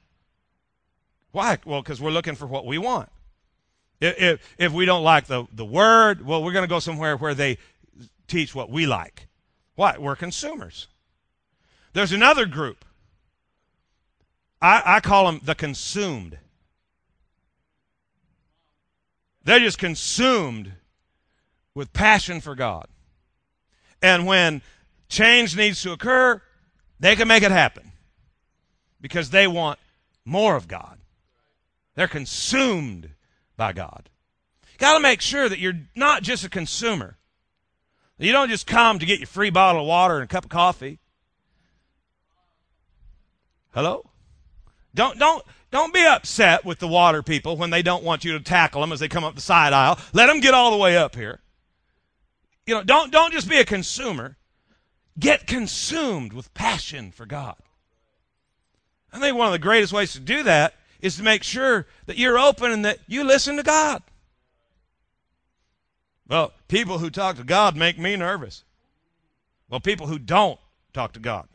[1.30, 1.58] Why?
[1.64, 3.10] Well, because we're looking for what we want.
[4.00, 7.34] If, if, we don't like the, the word, well, we're going to go somewhere where
[7.34, 7.58] they
[8.26, 9.28] teach what we like.
[9.74, 9.96] Why?
[9.98, 10.88] We're consumers.
[11.92, 12.85] There's another group.
[14.60, 16.38] I, I call them the consumed.
[19.44, 20.72] They're just consumed
[21.74, 22.88] with passion for God.
[24.02, 24.62] And when
[25.08, 26.42] change needs to occur,
[26.98, 27.92] they can make it happen
[29.00, 29.78] because they want
[30.24, 30.98] more of God.
[31.94, 33.10] They're consumed
[33.56, 34.10] by God.
[34.78, 37.16] Got to make sure that you're not just a consumer.
[38.18, 40.50] You don't just come to get your free bottle of water and a cup of
[40.50, 40.98] coffee.
[43.72, 44.10] Hello?
[44.96, 48.40] Don't don't don't be upset with the water people when they don't want you to
[48.40, 49.98] tackle them as they come up the side aisle.
[50.14, 51.40] Let them get all the way up here.
[52.66, 54.36] You know, don't don't just be a consumer.
[55.18, 57.56] Get consumed with passion for God.
[59.12, 62.18] I think one of the greatest ways to do that is to make sure that
[62.18, 64.02] you're open and that you listen to God.
[66.26, 68.64] Well, people who talk to God make me nervous.
[69.68, 70.58] Well, people who don't
[70.92, 71.48] talk to God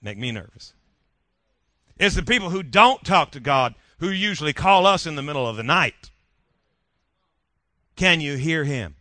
[0.00, 0.72] make me nervous.
[1.98, 5.48] It's the people who don't talk to God who usually call us in the middle
[5.48, 6.10] of the night.
[7.96, 8.96] Can you hear him?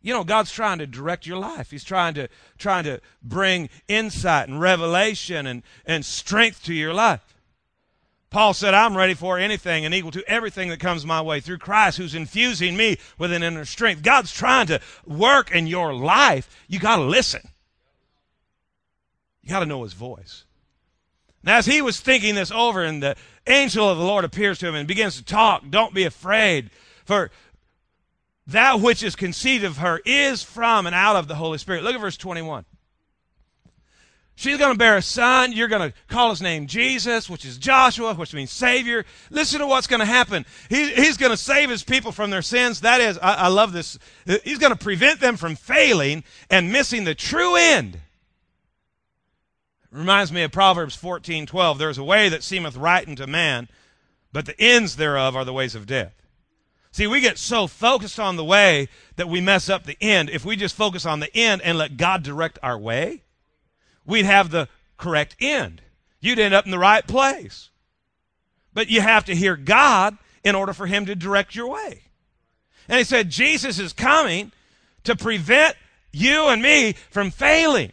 [0.00, 1.70] You know, God's trying to direct your life.
[1.70, 7.20] He's trying to trying to bring insight and revelation and, and strength to your life.
[8.30, 11.58] Paul said, I'm ready for anything and equal to everything that comes my way through
[11.58, 14.02] Christ who's infusing me with an inner strength.
[14.02, 16.48] God's trying to work in your life.
[16.66, 17.42] You got to listen.
[19.42, 20.44] You got to know his voice.
[21.42, 24.68] Now, as he was thinking this over, and the angel of the Lord appears to
[24.68, 26.70] him and begins to talk, don't be afraid,
[27.04, 27.30] for
[28.46, 31.82] that which is conceived of her is from and out of the Holy Spirit.
[31.82, 32.64] Look at verse 21.
[34.34, 35.52] She's going to bear a son.
[35.52, 39.04] You're going to call his name Jesus, which is Joshua, which means Savior.
[39.30, 40.46] Listen to what's going to happen.
[40.68, 42.80] He, he's going to save his people from their sins.
[42.80, 43.98] That is, I, I love this.
[44.42, 48.00] He's going to prevent them from failing and missing the true end.
[49.92, 51.78] Reminds me of Proverbs 14 12.
[51.78, 53.68] There is a way that seemeth right unto man,
[54.32, 56.14] but the ends thereof are the ways of death.
[56.92, 60.30] See, we get so focused on the way that we mess up the end.
[60.30, 63.22] If we just focus on the end and let God direct our way,
[64.04, 65.82] we'd have the correct end.
[66.20, 67.70] You'd end up in the right place.
[68.74, 72.02] But you have to hear God in order for Him to direct your way.
[72.88, 74.52] And He said, Jesus is coming
[75.04, 75.76] to prevent
[76.12, 77.92] you and me from failing,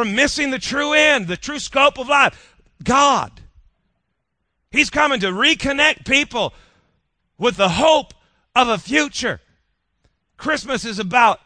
[0.00, 2.56] from missing the true end, the true scope of life.
[2.82, 3.42] God.
[4.70, 6.54] He's coming to reconnect people
[7.36, 8.14] with the hope
[8.56, 9.42] of a future.
[10.38, 11.40] Christmas is about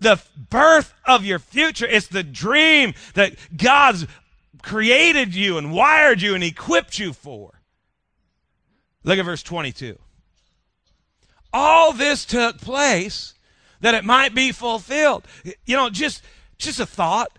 [0.00, 1.86] the birth of your future.
[1.86, 4.08] It's the dream that God's
[4.60, 7.60] created you and wired you and equipped you for.
[9.04, 10.00] Look at verse 22.
[11.52, 13.34] All this took place
[13.82, 15.28] that it might be fulfilled.
[15.64, 16.24] You know, just
[16.58, 17.38] just a thought.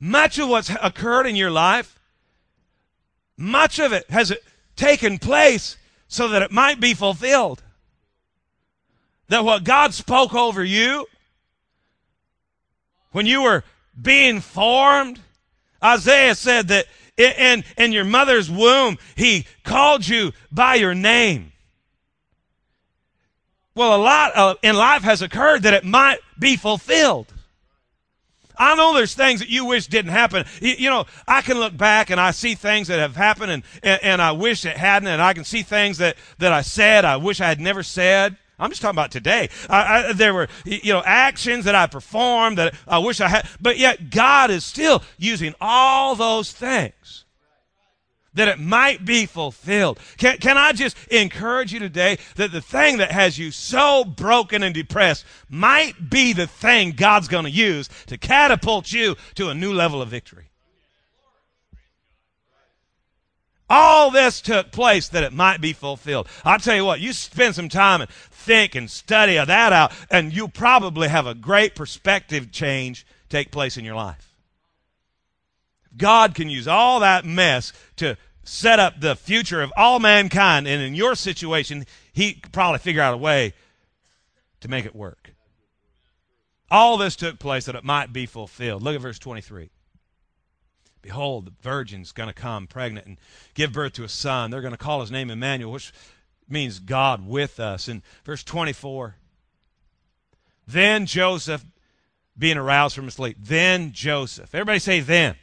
[0.00, 2.00] Much of what's occurred in your life,
[3.36, 4.32] much of it has
[4.74, 5.76] taken place
[6.08, 7.62] so that it might be fulfilled.
[9.28, 11.06] That what God spoke over you
[13.12, 13.62] when you were
[14.00, 15.20] being formed,
[15.82, 16.86] Isaiah said that
[17.16, 21.52] in, in your mother's womb, he called you by your name.
[23.74, 27.32] Well, a lot of, in life has occurred that it might be fulfilled.
[28.60, 30.44] I know there's things that you wish didn't happen.
[30.60, 33.62] You, you, know, I can look back and I see things that have happened and,
[33.82, 35.08] and, and I wish it hadn't.
[35.08, 38.36] And I can see things that, that I said I wish I had never said.
[38.58, 39.48] I'm just talking about today.
[39.70, 43.48] I, I, there were, you know, actions that I performed that I wish I had,
[43.62, 47.24] but yet God is still using all those things
[48.34, 49.98] that it might be fulfilled.
[50.16, 54.62] Can, can I just encourage you today that the thing that has you so broken
[54.62, 59.54] and depressed might be the thing God's going to use to catapult you to a
[59.54, 60.46] new level of victory?
[63.72, 66.28] All this took place that it might be fulfilled.
[66.44, 70.34] I'll tell you what, you spend some time and think and study that out, and
[70.34, 74.29] you'll probably have a great perspective change take place in your life.
[75.96, 80.66] God can use all that mess to set up the future of all mankind.
[80.66, 83.54] And in your situation, he could probably figure out a way
[84.60, 85.32] to make it work.
[86.70, 88.82] All this took place that it might be fulfilled.
[88.82, 89.70] Look at verse 23.
[91.02, 93.16] Behold, the virgin's going to come pregnant and
[93.54, 94.50] give birth to a son.
[94.50, 95.92] They're going to call his name Emmanuel, which
[96.48, 97.88] means God with us.
[97.88, 99.16] In verse 24,
[100.66, 101.64] then Joseph,
[102.36, 104.54] being aroused from his sleep, then Joseph.
[104.54, 105.36] Everybody say then.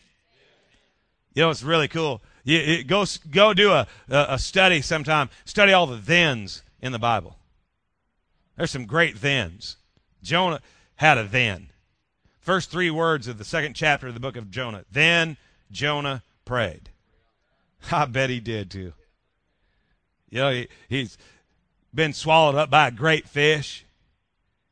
[1.37, 2.23] You know, it's really cool.
[2.43, 5.29] You, you go, go do a, a study sometime.
[5.45, 7.37] Study all the thens in the Bible.
[8.55, 9.77] There's some great thens.
[10.23, 10.61] Jonah
[10.95, 11.69] had a then.
[12.39, 14.83] First three words of the second chapter of the book of Jonah.
[14.91, 15.37] Then
[15.69, 16.89] Jonah prayed.
[17.91, 18.93] I bet he did too.
[20.31, 21.19] You know, he, he's
[21.93, 23.85] been swallowed up by a great fish.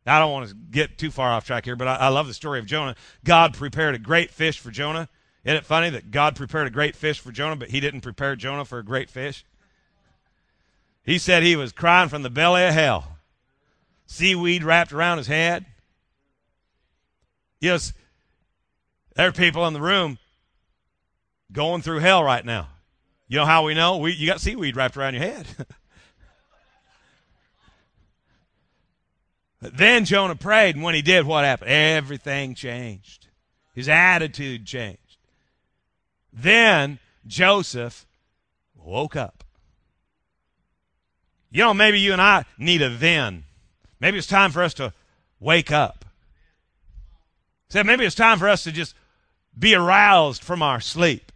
[0.08, 2.34] I don't want to get too far off track here, but I, I love the
[2.34, 2.96] story of Jonah.
[3.24, 5.10] God prepared a great fish for Jonah.
[5.46, 8.36] Isn't it funny that God prepared a great fish for Jonah, but he didn't prepare
[8.36, 9.46] Jonah for a great fish?
[11.04, 13.18] He said he was crying from the belly of hell.
[14.08, 15.68] Seaweed wrapped around his head.
[17.62, 17.94] Yes,
[19.16, 20.18] there are people in the room
[21.52, 22.70] going through hell right now.
[23.28, 23.98] You know how we know?
[23.98, 25.46] We, you got seaweed wrapped around your head.
[29.62, 31.70] then Jonah prayed, and when he did, what happened?
[31.70, 33.28] Everything changed.
[33.76, 35.05] His attitude changed.
[36.36, 38.06] Then Joseph
[38.76, 39.46] woke up.
[41.50, 43.46] You know, maybe you and I need a then.
[44.02, 44.92] Maybe it's time for us to
[45.40, 46.04] wake up.
[47.70, 48.94] Said maybe it's time for us to just
[49.58, 51.32] be aroused from our sleep.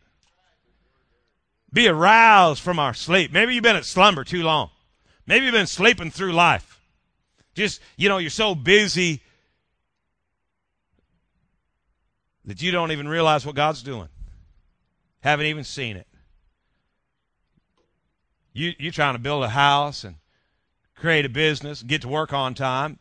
[1.72, 3.32] Be aroused from our sleep.
[3.32, 4.70] Maybe you've been at slumber too long.
[5.26, 6.82] Maybe you've been sleeping through life.
[7.56, 9.22] Just, you know, you're so busy
[12.46, 14.10] that you don't even realize what God's doing.
[15.22, 16.08] Haven't even seen it.
[18.54, 20.16] You, you're trying to build a house and
[20.96, 23.00] create a business, get to work on time,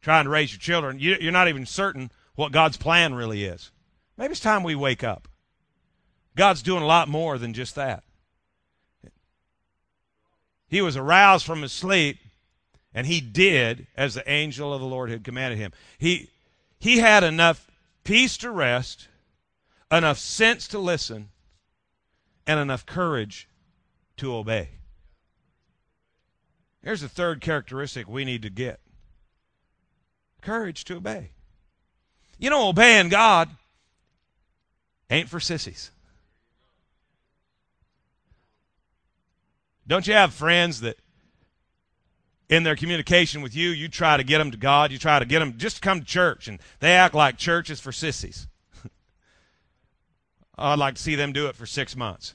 [0.00, 0.98] trying to raise your children.
[0.98, 3.70] You, you're not even certain what God's plan really is.
[4.16, 5.28] Maybe it's time we wake up.
[6.36, 8.04] God's doing a lot more than just that.
[10.68, 12.18] He was aroused from his sleep,
[12.94, 15.72] and he did as the angel of the Lord had commanded him.
[15.98, 16.30] He,
[16.78, 17.70] he had enough
[18.04, 19.08] peace to rest,
[19.90, 21.28] enough sense to listen,
[22.46, 23.48] and enough courage
[24.16, 24.70] to obey.
[26.82, 28.80] Here's the third characteristic we need to get
[30.40, 31.30] courage to obey.
[32.38, 33.48] You know, obeying God
[35.08, 35.92] ain't for sissies.
[39.86, 40.96] Don't you have friends that
[42.48, 45.24] in their communication with you, you try to get them to God, you try to
[45.24, 48.46] get them just to come to church, and they act like church is for sissies.
[50.56, 52.34] I'd like to see them do it for six months.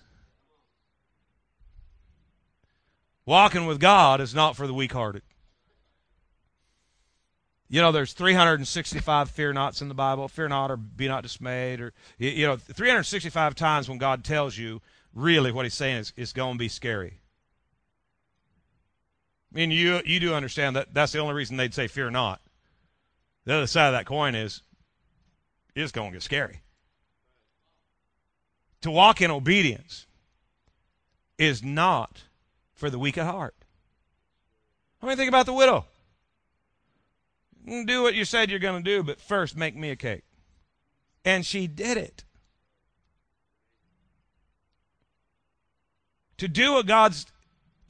[3.25, 5.21] Walking with God is not for the weak hearted.
[7.69, 10.29] You know, there's 365 fear nots in the Bible.
[10.29, 11.81] Fear not or be not dismayed.
[11.81, 14.81] Or, you know, 365 times when God tells you,
[15.13, 17.19] really what he's saying is it's going to be scary.
[19.53, 22.41] I mean, you, you do understand that that's the only reason they'd say fear not.
[23.45, 24.61] The other side of that coin is
[25.75, 26.61] it's going to get scary.
[28.87, 30.07] To walk in obedience
[31.37, 32.23] is not
[32.73, 33.53] for the weak at heart.
[35.01, 35.83] I mean, think about the widow.
[37.65, 40.23] Do what you said you're going to do, but first make me a cake.
[41.25, 42.23] And she did it.
[46.37, 47.25] To do what God's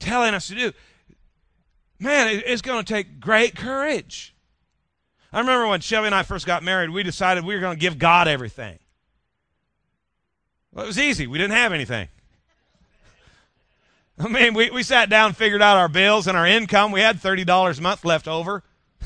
[0.00, 0.72] telling us to do
[2.00, 4.34] man, it's going to take great courage.
[5.32, 7.80] I remember when Shelby and I first got married, we decided we were going to
[7.80, 8.80] give God everything.
[10.78, 11.26] Well, it was easy.
[11.26, 12.06] We didn't have anything.
[14.16, 16.92] I mean, we, we sat down, figured out our bills and our income.
[16.92, 18.62] We had $30 a month left over.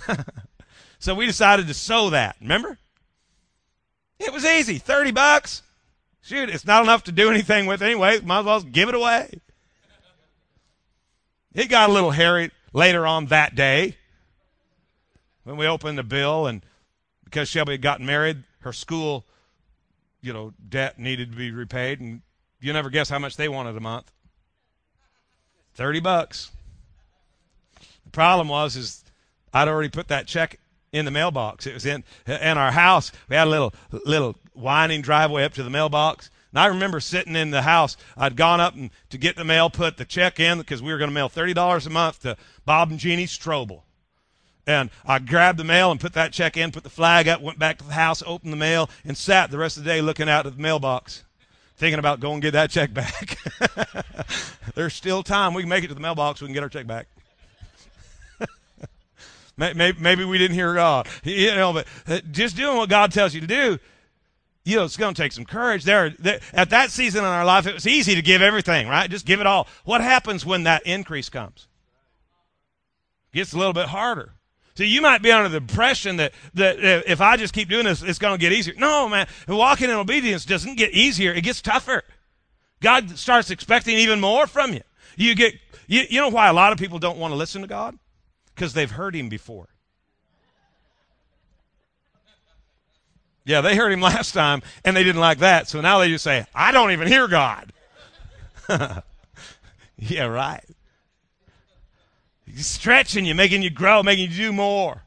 [0.98, 2.36] so we decided to sow that.
[2.42, 2.76] Remember?
[4.18, 4.76] It was easy.
[4.76, 5.62] 30 bucks.
[6.20, 8.20] Shoot, it's not enough to do anything with anyway.
[8.20, 9.40] Might as well give it away.
[11.54, 13.96] It got a little hairy later on that day
[15.44, 16.66] when we opened the bill and
[17.24, 19.24] because Shelby had gotten married, her school,
[20.22, 22.22] you know, debt needed to be repaid and
[22.60, 24.10] you never guess how much they wanted a month.
[25.74, 26.50] 30 bucks.
[28.04, 29.04] The problem was is
[29.52, 30.58] I'd already put that check
[30.92, 31.66] in the mailbox.
[31.66, 33.10] It was in in our house.
[33.28, 33.74] We had a little
[34.04, 36.30] little winding driveway up to the mailbox.
[36.52, 37.96] And I remember sitting in the house.
[38.16, 40.98] I'd gone up and, to get the mail, put the check in because we were
[40.98, 42.36] going to mail $30 a month to
[42.66, 43.82] Bob and Jeannie Strobel.
[44.66, 47.58] And I grabbed the mail and put that check in, put the flag up, went
[47.58, 50.28] back to the house, opened the mail, and sat the rest of the day looking
[50.28, 51.24] out at the mailbox,
[51.76, 53.38] thinking about going get that check back.
[54.74, 55.52] There's still time.
[55.54, 56.40] We can make it to the mailbox.
[56.40, 57.08] We can get our check back.
[59.56, 61.08] maybe, we didn't hear God.
[61.24, 63.78] You know, but uh, just doing what God tells you to do
[64.64, 65.84] you know, it's going to take some courage.
[65.84, 66.14] There,
[66.52, 69.10] at that season in our life, it was easy to give everything, right?
[69.10, 69.66] Just give it all.
[69.84, 71.66] What happens when that increase comes?
[73.32, 74.34] Gets a little bit harder.
[74.74, 78.02] So you might be under the impression that, that if I just keep doing this,
[78.02, 78.74] it's going to get easier.
[78.78, 79.26] No, man.
[79.46, 81.32] Walking in obedience doesn't get easier.
[81.32, 82.02] It gets tougher.
[82.80, 84.80] God starts expecting even more from you.
[85.16, 85.54] You get,
[85.86, 87.98] you, you know why a lot of people don't want to listen to God?
[88.54, 89.68] Because they've heard him before.
[93.44, 95.68] Yeah, they heard him last time and they didn't like that.
[95.68, 97.72] So now they just say, I don't even hear God.
[99.98, 100.64] yeah, right.
[102.56, 105.04] Stretching you, making you grow, making you do more.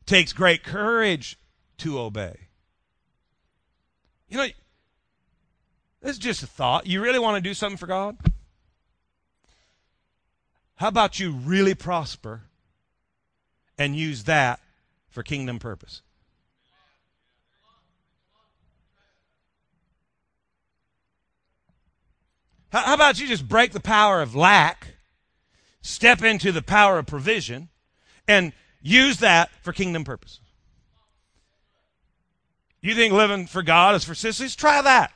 [0.00, 1.38] It takes great courage
[1.78, 2.48] to obey.
[4.28, 4.46] You know,
[6.00, 6.86] this is just a thought.
[6.86, 8.16] You really want to do something for God?
[10.76, 12.42] How about you really prosper
[13.76, 14.60] and use that
[15.08, 16.02] for kingdom purpose?
[22.70, 24.97] How about you just break the power of lack,
[25.80, 27.68] step into the power of provision,
[28.26, 28.52] and
[28.82, 30.40] use that for kingdom purposes.
[32.80, 34.54] You think living for God is for sissies?
[34.54, 35.12] Try that.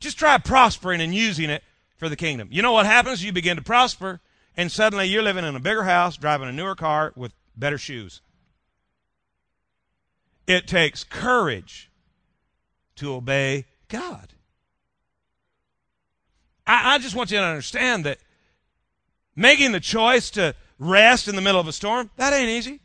[0.00, 1.64] Just try prospering and using it
[1.96, 2.48] for the kingdom.
[2.52, 3.24] You know what happens?
[3.24, 4.20] You begin to prosper,
[4.56, 8.20] and suddenly you're living in a bigger house, driving a newer car with better shoes.
[10.46, 11.90] It takes courage
[12.96, 14.32] to obey God.
[16.66, 18.18] I, I just want you to understand that
[19.38, 22.80] making the choice to rest in the middle of a storm, that ain't easy.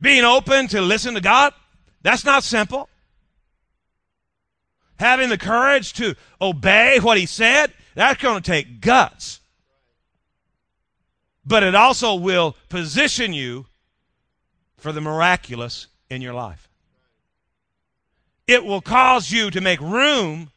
[0.00, 1.54] Being open to listen to God,
[2.02, 2.88] that's not simple.
[4.98, 9.40] Having the courage to obey what He said, that's going to take guts.
[11.44, 13.66] But it also will position you
[14.78, 16.68] for the miraculous in your life.
[18.48, 20.50] It will cause you to make room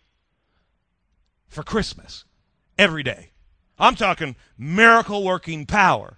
[1.48, 2.26] for Christmas
[2.80, 3.30] every day.
[3.78, 6.18] I'm talking miracle working power.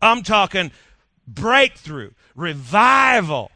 [0.00, 0.70] I'm talking
[1.26, 3.50] breakthrough, revival.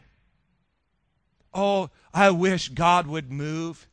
[1.54, 3.88] Oh, I wish God would move.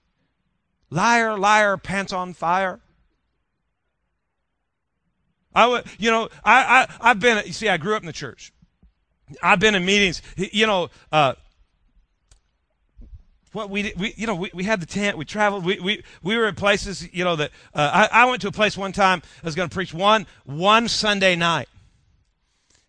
[0.89, 2.81] Liar, liar, pants on fire.
[5.53, 8.13] I would, you know, I, I, I've been, you see, I grew up in the
[8.13, 8.51] church.
[9.41, 11.35] I've been in meetings, you know, uh,
[13.51, 16.37] what we, we you know we, we had the tent we traveled we, we, we
[16.37, 19.21] were at places you know that uh, I, I went to a place one time
[19.43, 21.67] i was going to preach one one sunday night.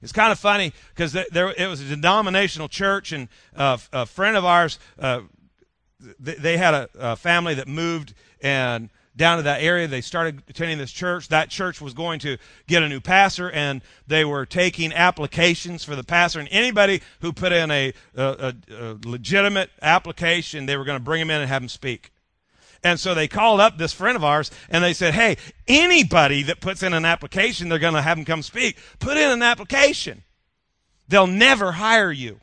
[0.00, 4.36] It's kind of funny because there it was a denominational church and uh, a friend
[4.36, 5.22] of ours uh,
[6.18, 9.86] they, they had a, a family that moved and down to that area.
[9.86, 11.28] They started attending this church.
[11.28, 15.96] That church was going to get a new pastor, and they were taking applications for
[15.96, 16.40] the pastor.
[16.40, 21.20] And anybody who put in a, a, a legitimate application, they were going to bring
[21.20, 22.12] him in and have him speak.
[22.84, 25.36] And so they called up this friend of ours and they said, Hey,
[25.68, 28.76] anybody that puts in an application, they're going to have him come speak.
[28.98, 30.24] Put in an application.
[31.06, 32.40] They'll never hire you.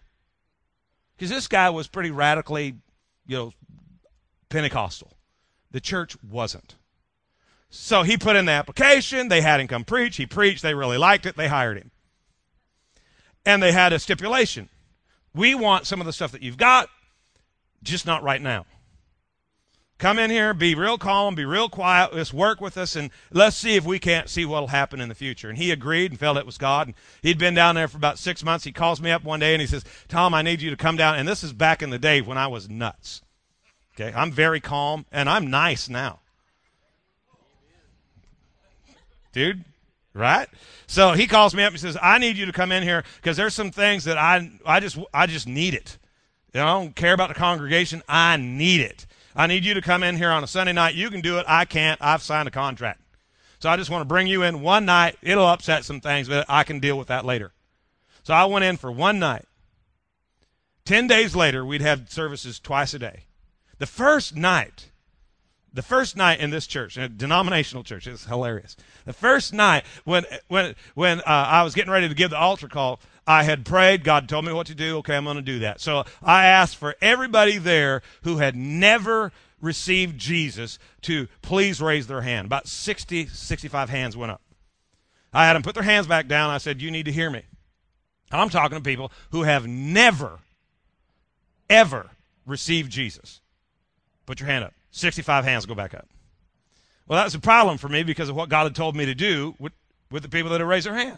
[1.15, 2.75] Because this guy was pretty radically,
[3.27, 3.53] you know,
[4.47, 5.11] Pentecostal.
[5.71, 6.75] The church wasn't.
[7.69, 9.27] So he put in the application.
[9.27, 10.17] They had him come preach.
[10.17, 10.63] He preached.
[10.63, 11.35] They really liked it.
[11.35, 11.91] They hired him.
[13.45, 14.69] And they had a stipulation.
[15.33, 16.89] We want some of the stuff that you've got,
[17.83, 18.65] just not right now.
[19.99, 23.57] Come in here, be real calm, be real quiet, just work with us, and let's
[23.57, 25.49] see if we can't see what'll happen in the future.
[25.49, 26.87] And he agreed and felt it was God.
[26.87, 28.63] And he'd been down there for about six months.
[28.63, 30.95] He calls me up one day and he says, Tom, I need you to come
[30.95, 31.15] down.
[31.15, 33.21] And this is back in the day when I was nuts.
[33.99, 36.19] Okay, I'm very calm and I'm nice now.
[39.33, 39.65] Dude,
[40.13, 40.47] right?
[40.87, 43.35] So he calls me up and says, "I need you to come in here because
[43.35, 45.97] there's some things that I I just I just need it.
[46.53, 48.01] I don't care about the congregation.
[48.07, 49.05] I need it.
[49.35, 50.95] I need you to come in here on a Sunday night.
[50.95, 51.45] You can do it.
[51.47, 52.01] I can't.
[52.01, 53.01] I've signed a contract.
[53.59, 55.17] So I just want to bring you in one night.
[55.21, 57.51] It'll upset some things, but I can deal with that later.
[58.23, 59.45] So I went in for one night.
[60.85, 63.25] Ten days later, we'd have services twice a day.
[63.79, 64.91] The first night,
[65.73, 68.75] the first night in this church, in a denominational church, it's hilarious.
[69.05, 72.67] The first night when when when uh, I was getting ready to give the altar
[72.67, 74.03] call, I had prayed.
[74.03, 74.97] God told me what to do.
[74.97, 75.79] Okay, I'm going to do that.
[75.79, 82.21] So I asked for everybody there who had never received Jesus to please raise their
[82.21, 82.45] hand.
[82.45, 84.41] About 60, 65 hands went up.
[85.31, 86.49] I had them put their hands back down.
[86.49, 87.43] I said, You need to hear me.
[88.31, 90.39] I'm talking to people who have never,
[91.69, 92.11] ever
[92.45, 93.41] received Jesus.
[94.29, 94.75] Put your hand up.
[94.91, 96.07] 65 hands go back up.
[97.07, 99.15] Well, that was a problem for me because of what God had told me to
[99.15, 99.73] do with,
[100.11, 101.17] with the people that had raised their hand.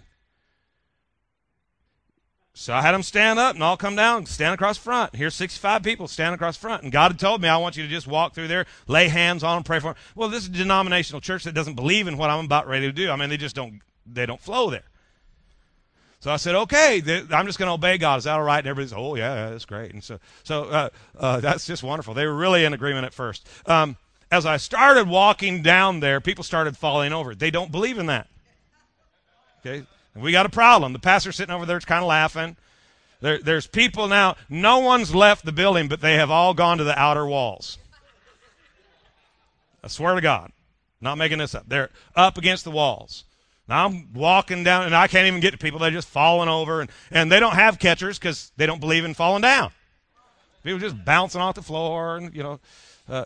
[2.53, 5.13] So I had them stand up and all come down, stand across front.
[5.13, 6.83] Here's 65 people standing across front.
[6.83, 9.43] And God had told me, I want you to just walk through there, lay hands
[9.43, 9.95] on them, pray for them.
[10.15, 12.93] Well, this is a denominational church that doesn't believe in what I'm about ready to
[12.93, 13.11] do.
[13.11, 14.83] I mean, they just don't, they don't flow there.
[16.21, 18.19] So I said, okay, th- I'm just going to obey God.
[18.19, 18.59] Is that all right?
[18.59, 19.91] And everybody's, oh yeah, that's great.
[19.91, 22.13] And so, so uh, uh, that's just wonderful.
[22.13, 23.49] They were really in agreement at first.
[23.65, 23.97] Um,
[24.31, 27.33] as I started walking down there, people started falling over.
[27.33, 28.27] They don't believe in that.
[29.65, 30.93] Okay, and we got a problem.
[30.93, 32.55] The pastor's sitting over there, kind of laughing.
[33.19, 34.35] There, there's people now.
[34.47, 37.79] No one's left the building, but they have all gone to the outer walls.
[39.83, 40.51] I swear to God,
[41.01, 41.65] not making this up.
[41.67, 43.23] They're up against the walls.
[43.69, 45.79] I'm walking down, and I can't even get to people.
[45.79, 49.13] They're just falling over, and, and they don't have catchers because they don't believe in
[49.13, 49.71] falling down.
[50.63, 52.59] People just bouncing off the floor, and you know.
[53.09, 53.25] Uh,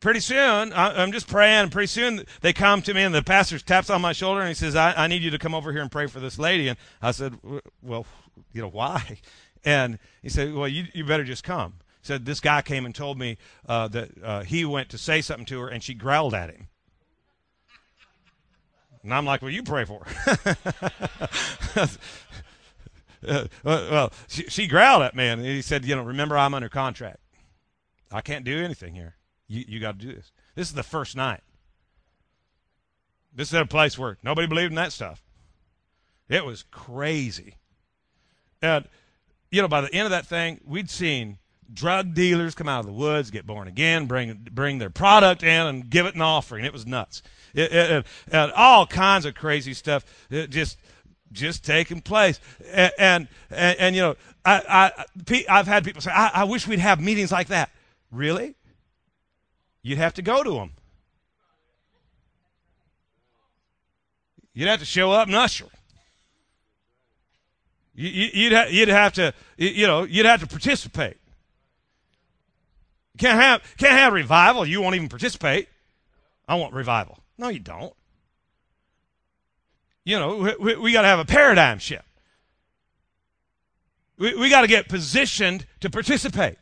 [0.00, 3.22] pretty soon, I, am just praying, and pretty soon they come to me, and the
[3.22, 5.72] pastor taps on my shoulder, and he says, I, I need you to come over
[5.72, 6.68] here and pray for this lady.
[6.68, 7.38] And I said,
[7.82, 8.06] Well,
[8.52, 9.18] you know, why?
[9.64, 11.74] And he said, Well, you, you better just come.
[12.00, 13.36] He said, This guy came and told me
[13.68, 16.68] uh, that uh, he went to say something to her, and she growled at him.
[19.06, 20.58] And I'm like, well, you pray for her.
[23.28, 26.68] uh, well, she, she, growled at me, and he said, you know, remember I'm under
[26.68, 27.20] contract.
[28.10, 29.14] I can't do anything here.
[29.46, 30.32] You, you got to do this.
[30.56, 31.42] This is the first night.
[33.32, 35.22] This is a place where nobody believed in that stuff.
[36.28, 37.54] It was crazy.
[38.60, 38.88] And,
[39.52, 41.38] you know, by the end of that thing, we'd seen
[41.72, 45.66] drug dealers come out of the woods, get born again, bring, bring their product in,
[45.66, 46.64] and give it an offering.
[46.64, 47.22] It was nuts
[47.56, 50.78] it, it, and all kinds of crazy stuff just
[51.32, 52.38] just taking place.
[52.70, 54.92] And, and, and, and you know, I,
[55.28, 57.70] I, I've had people say, I, I wish we'd have meetings like that.
[58.12, 58.54] Really?
[59.82, 60.72] You'd have to go to them.
[64.54, 65.66] You'd have to show up and usher.
[67.94, 71.16] You, would ha- you'd have to, you know, you'd have to participate.
[73.18, 74.66] Can't have, can't have revival.
[74.66, 75.68] You won't even participate.
[76.48, 77.18] I want revival.
[77.38, 77.94] No, you don't.
[80.04, 82.04] You know, we, we got to have a paradigm shift.
[84.18, 86.58] We, we got to get positioned to participate.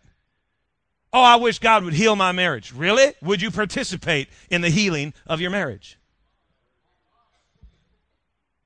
[1.12, 2.72] Oh, I wish God would heal my marriage.
[2.72, 3.12] Really?
[3.22, 5.98] Would you participate in the healing of your marriage?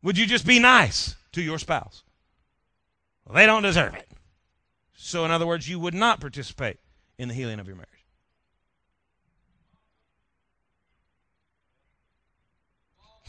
[0.03, 2.05] Would you just be nice to your spouse?
[3.27, 4.09] Well, they don't deserve it.
[4.97, 6.79] So, in other words, you would not participate
[7.19, 7.89] in the healing of your marriage.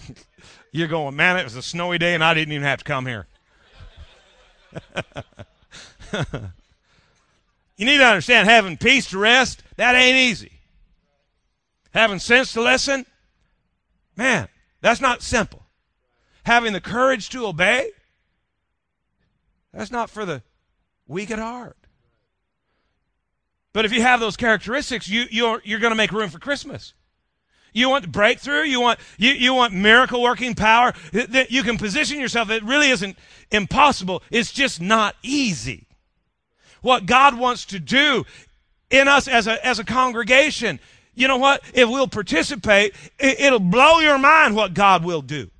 [0.71, 3.05] You're going, man, it was a snowy day and I didn't even have to come
[3.05, 3.27] here.
[7.77, 10.59] you need to understand having peace to rest, that ain't easy.
[11.93, 13.07] Having sense to listen,
[14.15, 14.47] man,
[14.81, 15.65] that's not simple.
[16.43, 17.89] Having the courage to obey,
[19.73, 20.43] that's not for the
[21.07, 21.78] weak at heart.
[23.73, 26.93] But if you have those characteristics, you, you're, you're going to make room for Christmas.
[27.73, 28.63] You want breakthrough?
[28.63, 30.93] You want you, you want miracle working power?
[31.11, 32.49] That you can position yourself.
[32.49, 33.17] It really isn't
[33.51, 34.23] impossible.
[34.31, 35.85] It's just not easy.
[36.81, 38.25] What God wants to do
[38.89, 40.79] in us as a as a congregation,
[41.13, 41.61] you know what?
[41.73, 45.51] If we'll participate, it, it'll blow your mind what God will do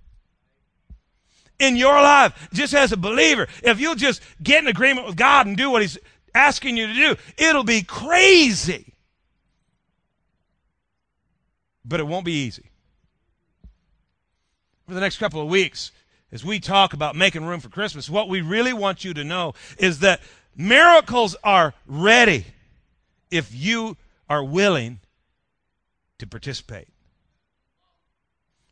[1.60, 3.48] in your life, just as a believer.
[3.62, 5.98] If you'll just get in agreement with God and do what He's
[6.34, 8.90] asking you to do, it'll be crazy
[11.90, 12.70] but it won't be easy.
[14.88, 15.92] For the next couple of weeks,
[16.32, 19.54] as we talk about making room for Christmas, what we really want you to know
[19.78, 20.22] is that
[20.56, 22.46] miracles are ready
[23.32, 23.98] if you
[24.30, 25.00] are willing
[26.20, 26.88] to participate.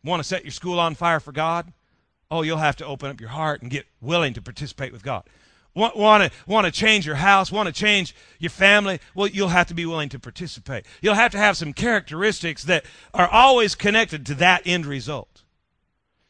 [0.03, 1.73] Want to set your school on fire for God?
[2.29, 5.23] Oh, you'll have to open up your heart and get willing to participate with God
[5.77, 9.49] want, want to want to change your house, want to change your family, well, you'll
[9.49, 10.85] have to be willing to participate.
[11.01, 15.43] You'll have to have some characteristics that are always connected to that end result.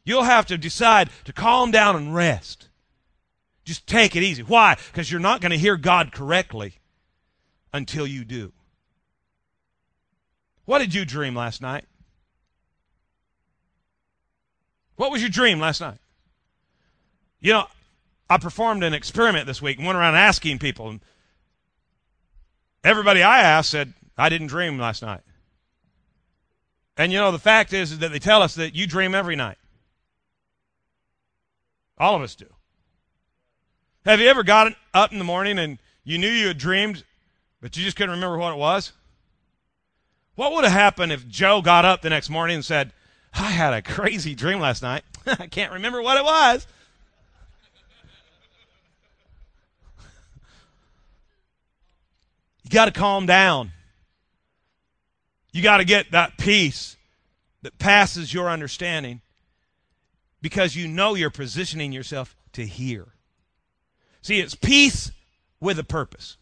[0.03, 2.69] You'll have to decide to calm down and rest.
[3.63, 4.43] Just take it easy.
[4.43, 4.77] Why?
[4.91, 6.75] Because you're not going to hear God correctly
[7.73, 8.53] until you do.
[10.65, 11.85] What did you dream last night?
[14.97, 15.99] What was your dream last night?
[17.39, 17.67] You know,
[18.29, 20.99] I performed an experiment this week and went around asking people.
[22.83, 25.21] Everybody I asked said, I didn't dream last night.
[26.97, 29.35] And you know, the fact is, is that they tell us that you dream every
[29.35, 29.57] night.
[31.97, 32.47] All of us do.
[34.05, 37.03] Have you ever gotten up in the morning and you knew you had dreamed,
[37.61, 38.93] but you just couldn't remember what it was?
[40.35, 42.93] What would have happened if Joe got up the next morning and said,
[43.33, 45.03] I had a crazy dream last night.
[45.25, 46.67] I can't remember what it was.
[52.69, 53.71] Got to calm down.
[55.51, 56.97] You got to get that peace
[57.61, 59.21] that passes your understanding
[60.41, 63.07] because you know you're positioning yourself to hear.
[64.21, 65.11] See, it's peace
[65.59, 66.37] with a purpose.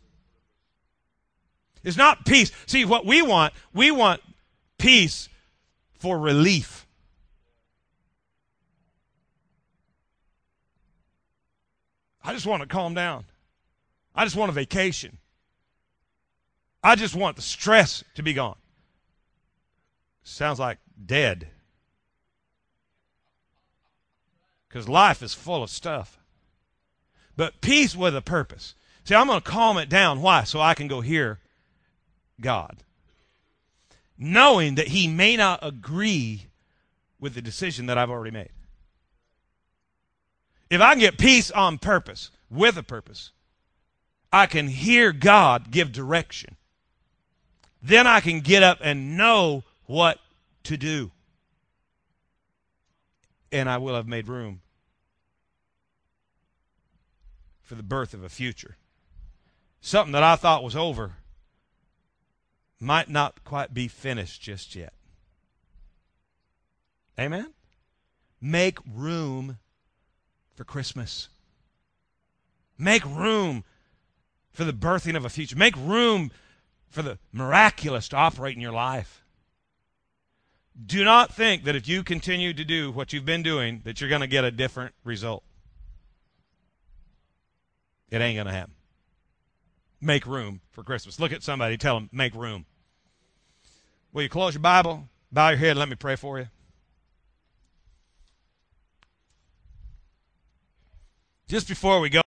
[1.84, 2.52] It's not peace.
[2.66, 4.22] See, what we want, we want
[4.78, 5.30] peace
[6.00, 6.88] for relief.
[12.24, 13.26] I just want to calm down.
[14.16, 15.20] I just want a vacation.
[16.86, 18.58] I just want the stress to be gone.
[20.22, 21.48] Sounds like dead.
[24.70, 26.20] Because life is full of stuff.
[27.36, 28.76] But peace with a purpose.
[29.04, 30.22] See, I'm going to calm it down.
[30.22, 30.44] Why?
[30.44, 31.40] So I can go hear
[32.40, 32.84] God.
[34.16, 36.46] Knowing that He may not agree
[37.20, 38.52] with the decision that I've already made.
[40.70, 43.32] If I can get peace on purpose, with a purpose,
[44.32, 46.58] I can hear God give direction.
[47.86, 50.18] Then I can get up and know what
[50.64, 51.12] to do.
[53.52, 54.62] And I will have made room
[57.62, 58.76] for the birth of a future.
[59.82, 61.18] Something that I thought was over
[62.80, 64.94] might not quite be finished just yet.
[67.20, 67.54] Amen?
[68.42, 69.60] Make room
[70.56, 71.30] for Christmas.
[72.80, 73.64] Make room
[74.52, 75.56] for the birthing of a future.
[75.56, 76.32] Make room
[76.90, 79.24] for the miraculous to operate in your life.
[80.84, 84.10] Do not think that if you continue to do what you've been doing that you're
[84.10, 85.44] going to get a different result.
[88.10, 88.74] It ain't going to happen.
[90.02, 91.20] Make room for Christmas.
[91.20, 92.66] Look at somebody, tell them, make room.
[94.12, 95.10] Will you close your Bible?
[95.32, 96.48] Bow your head, let me pray for you.
[101.48, 102.22] Just before we go,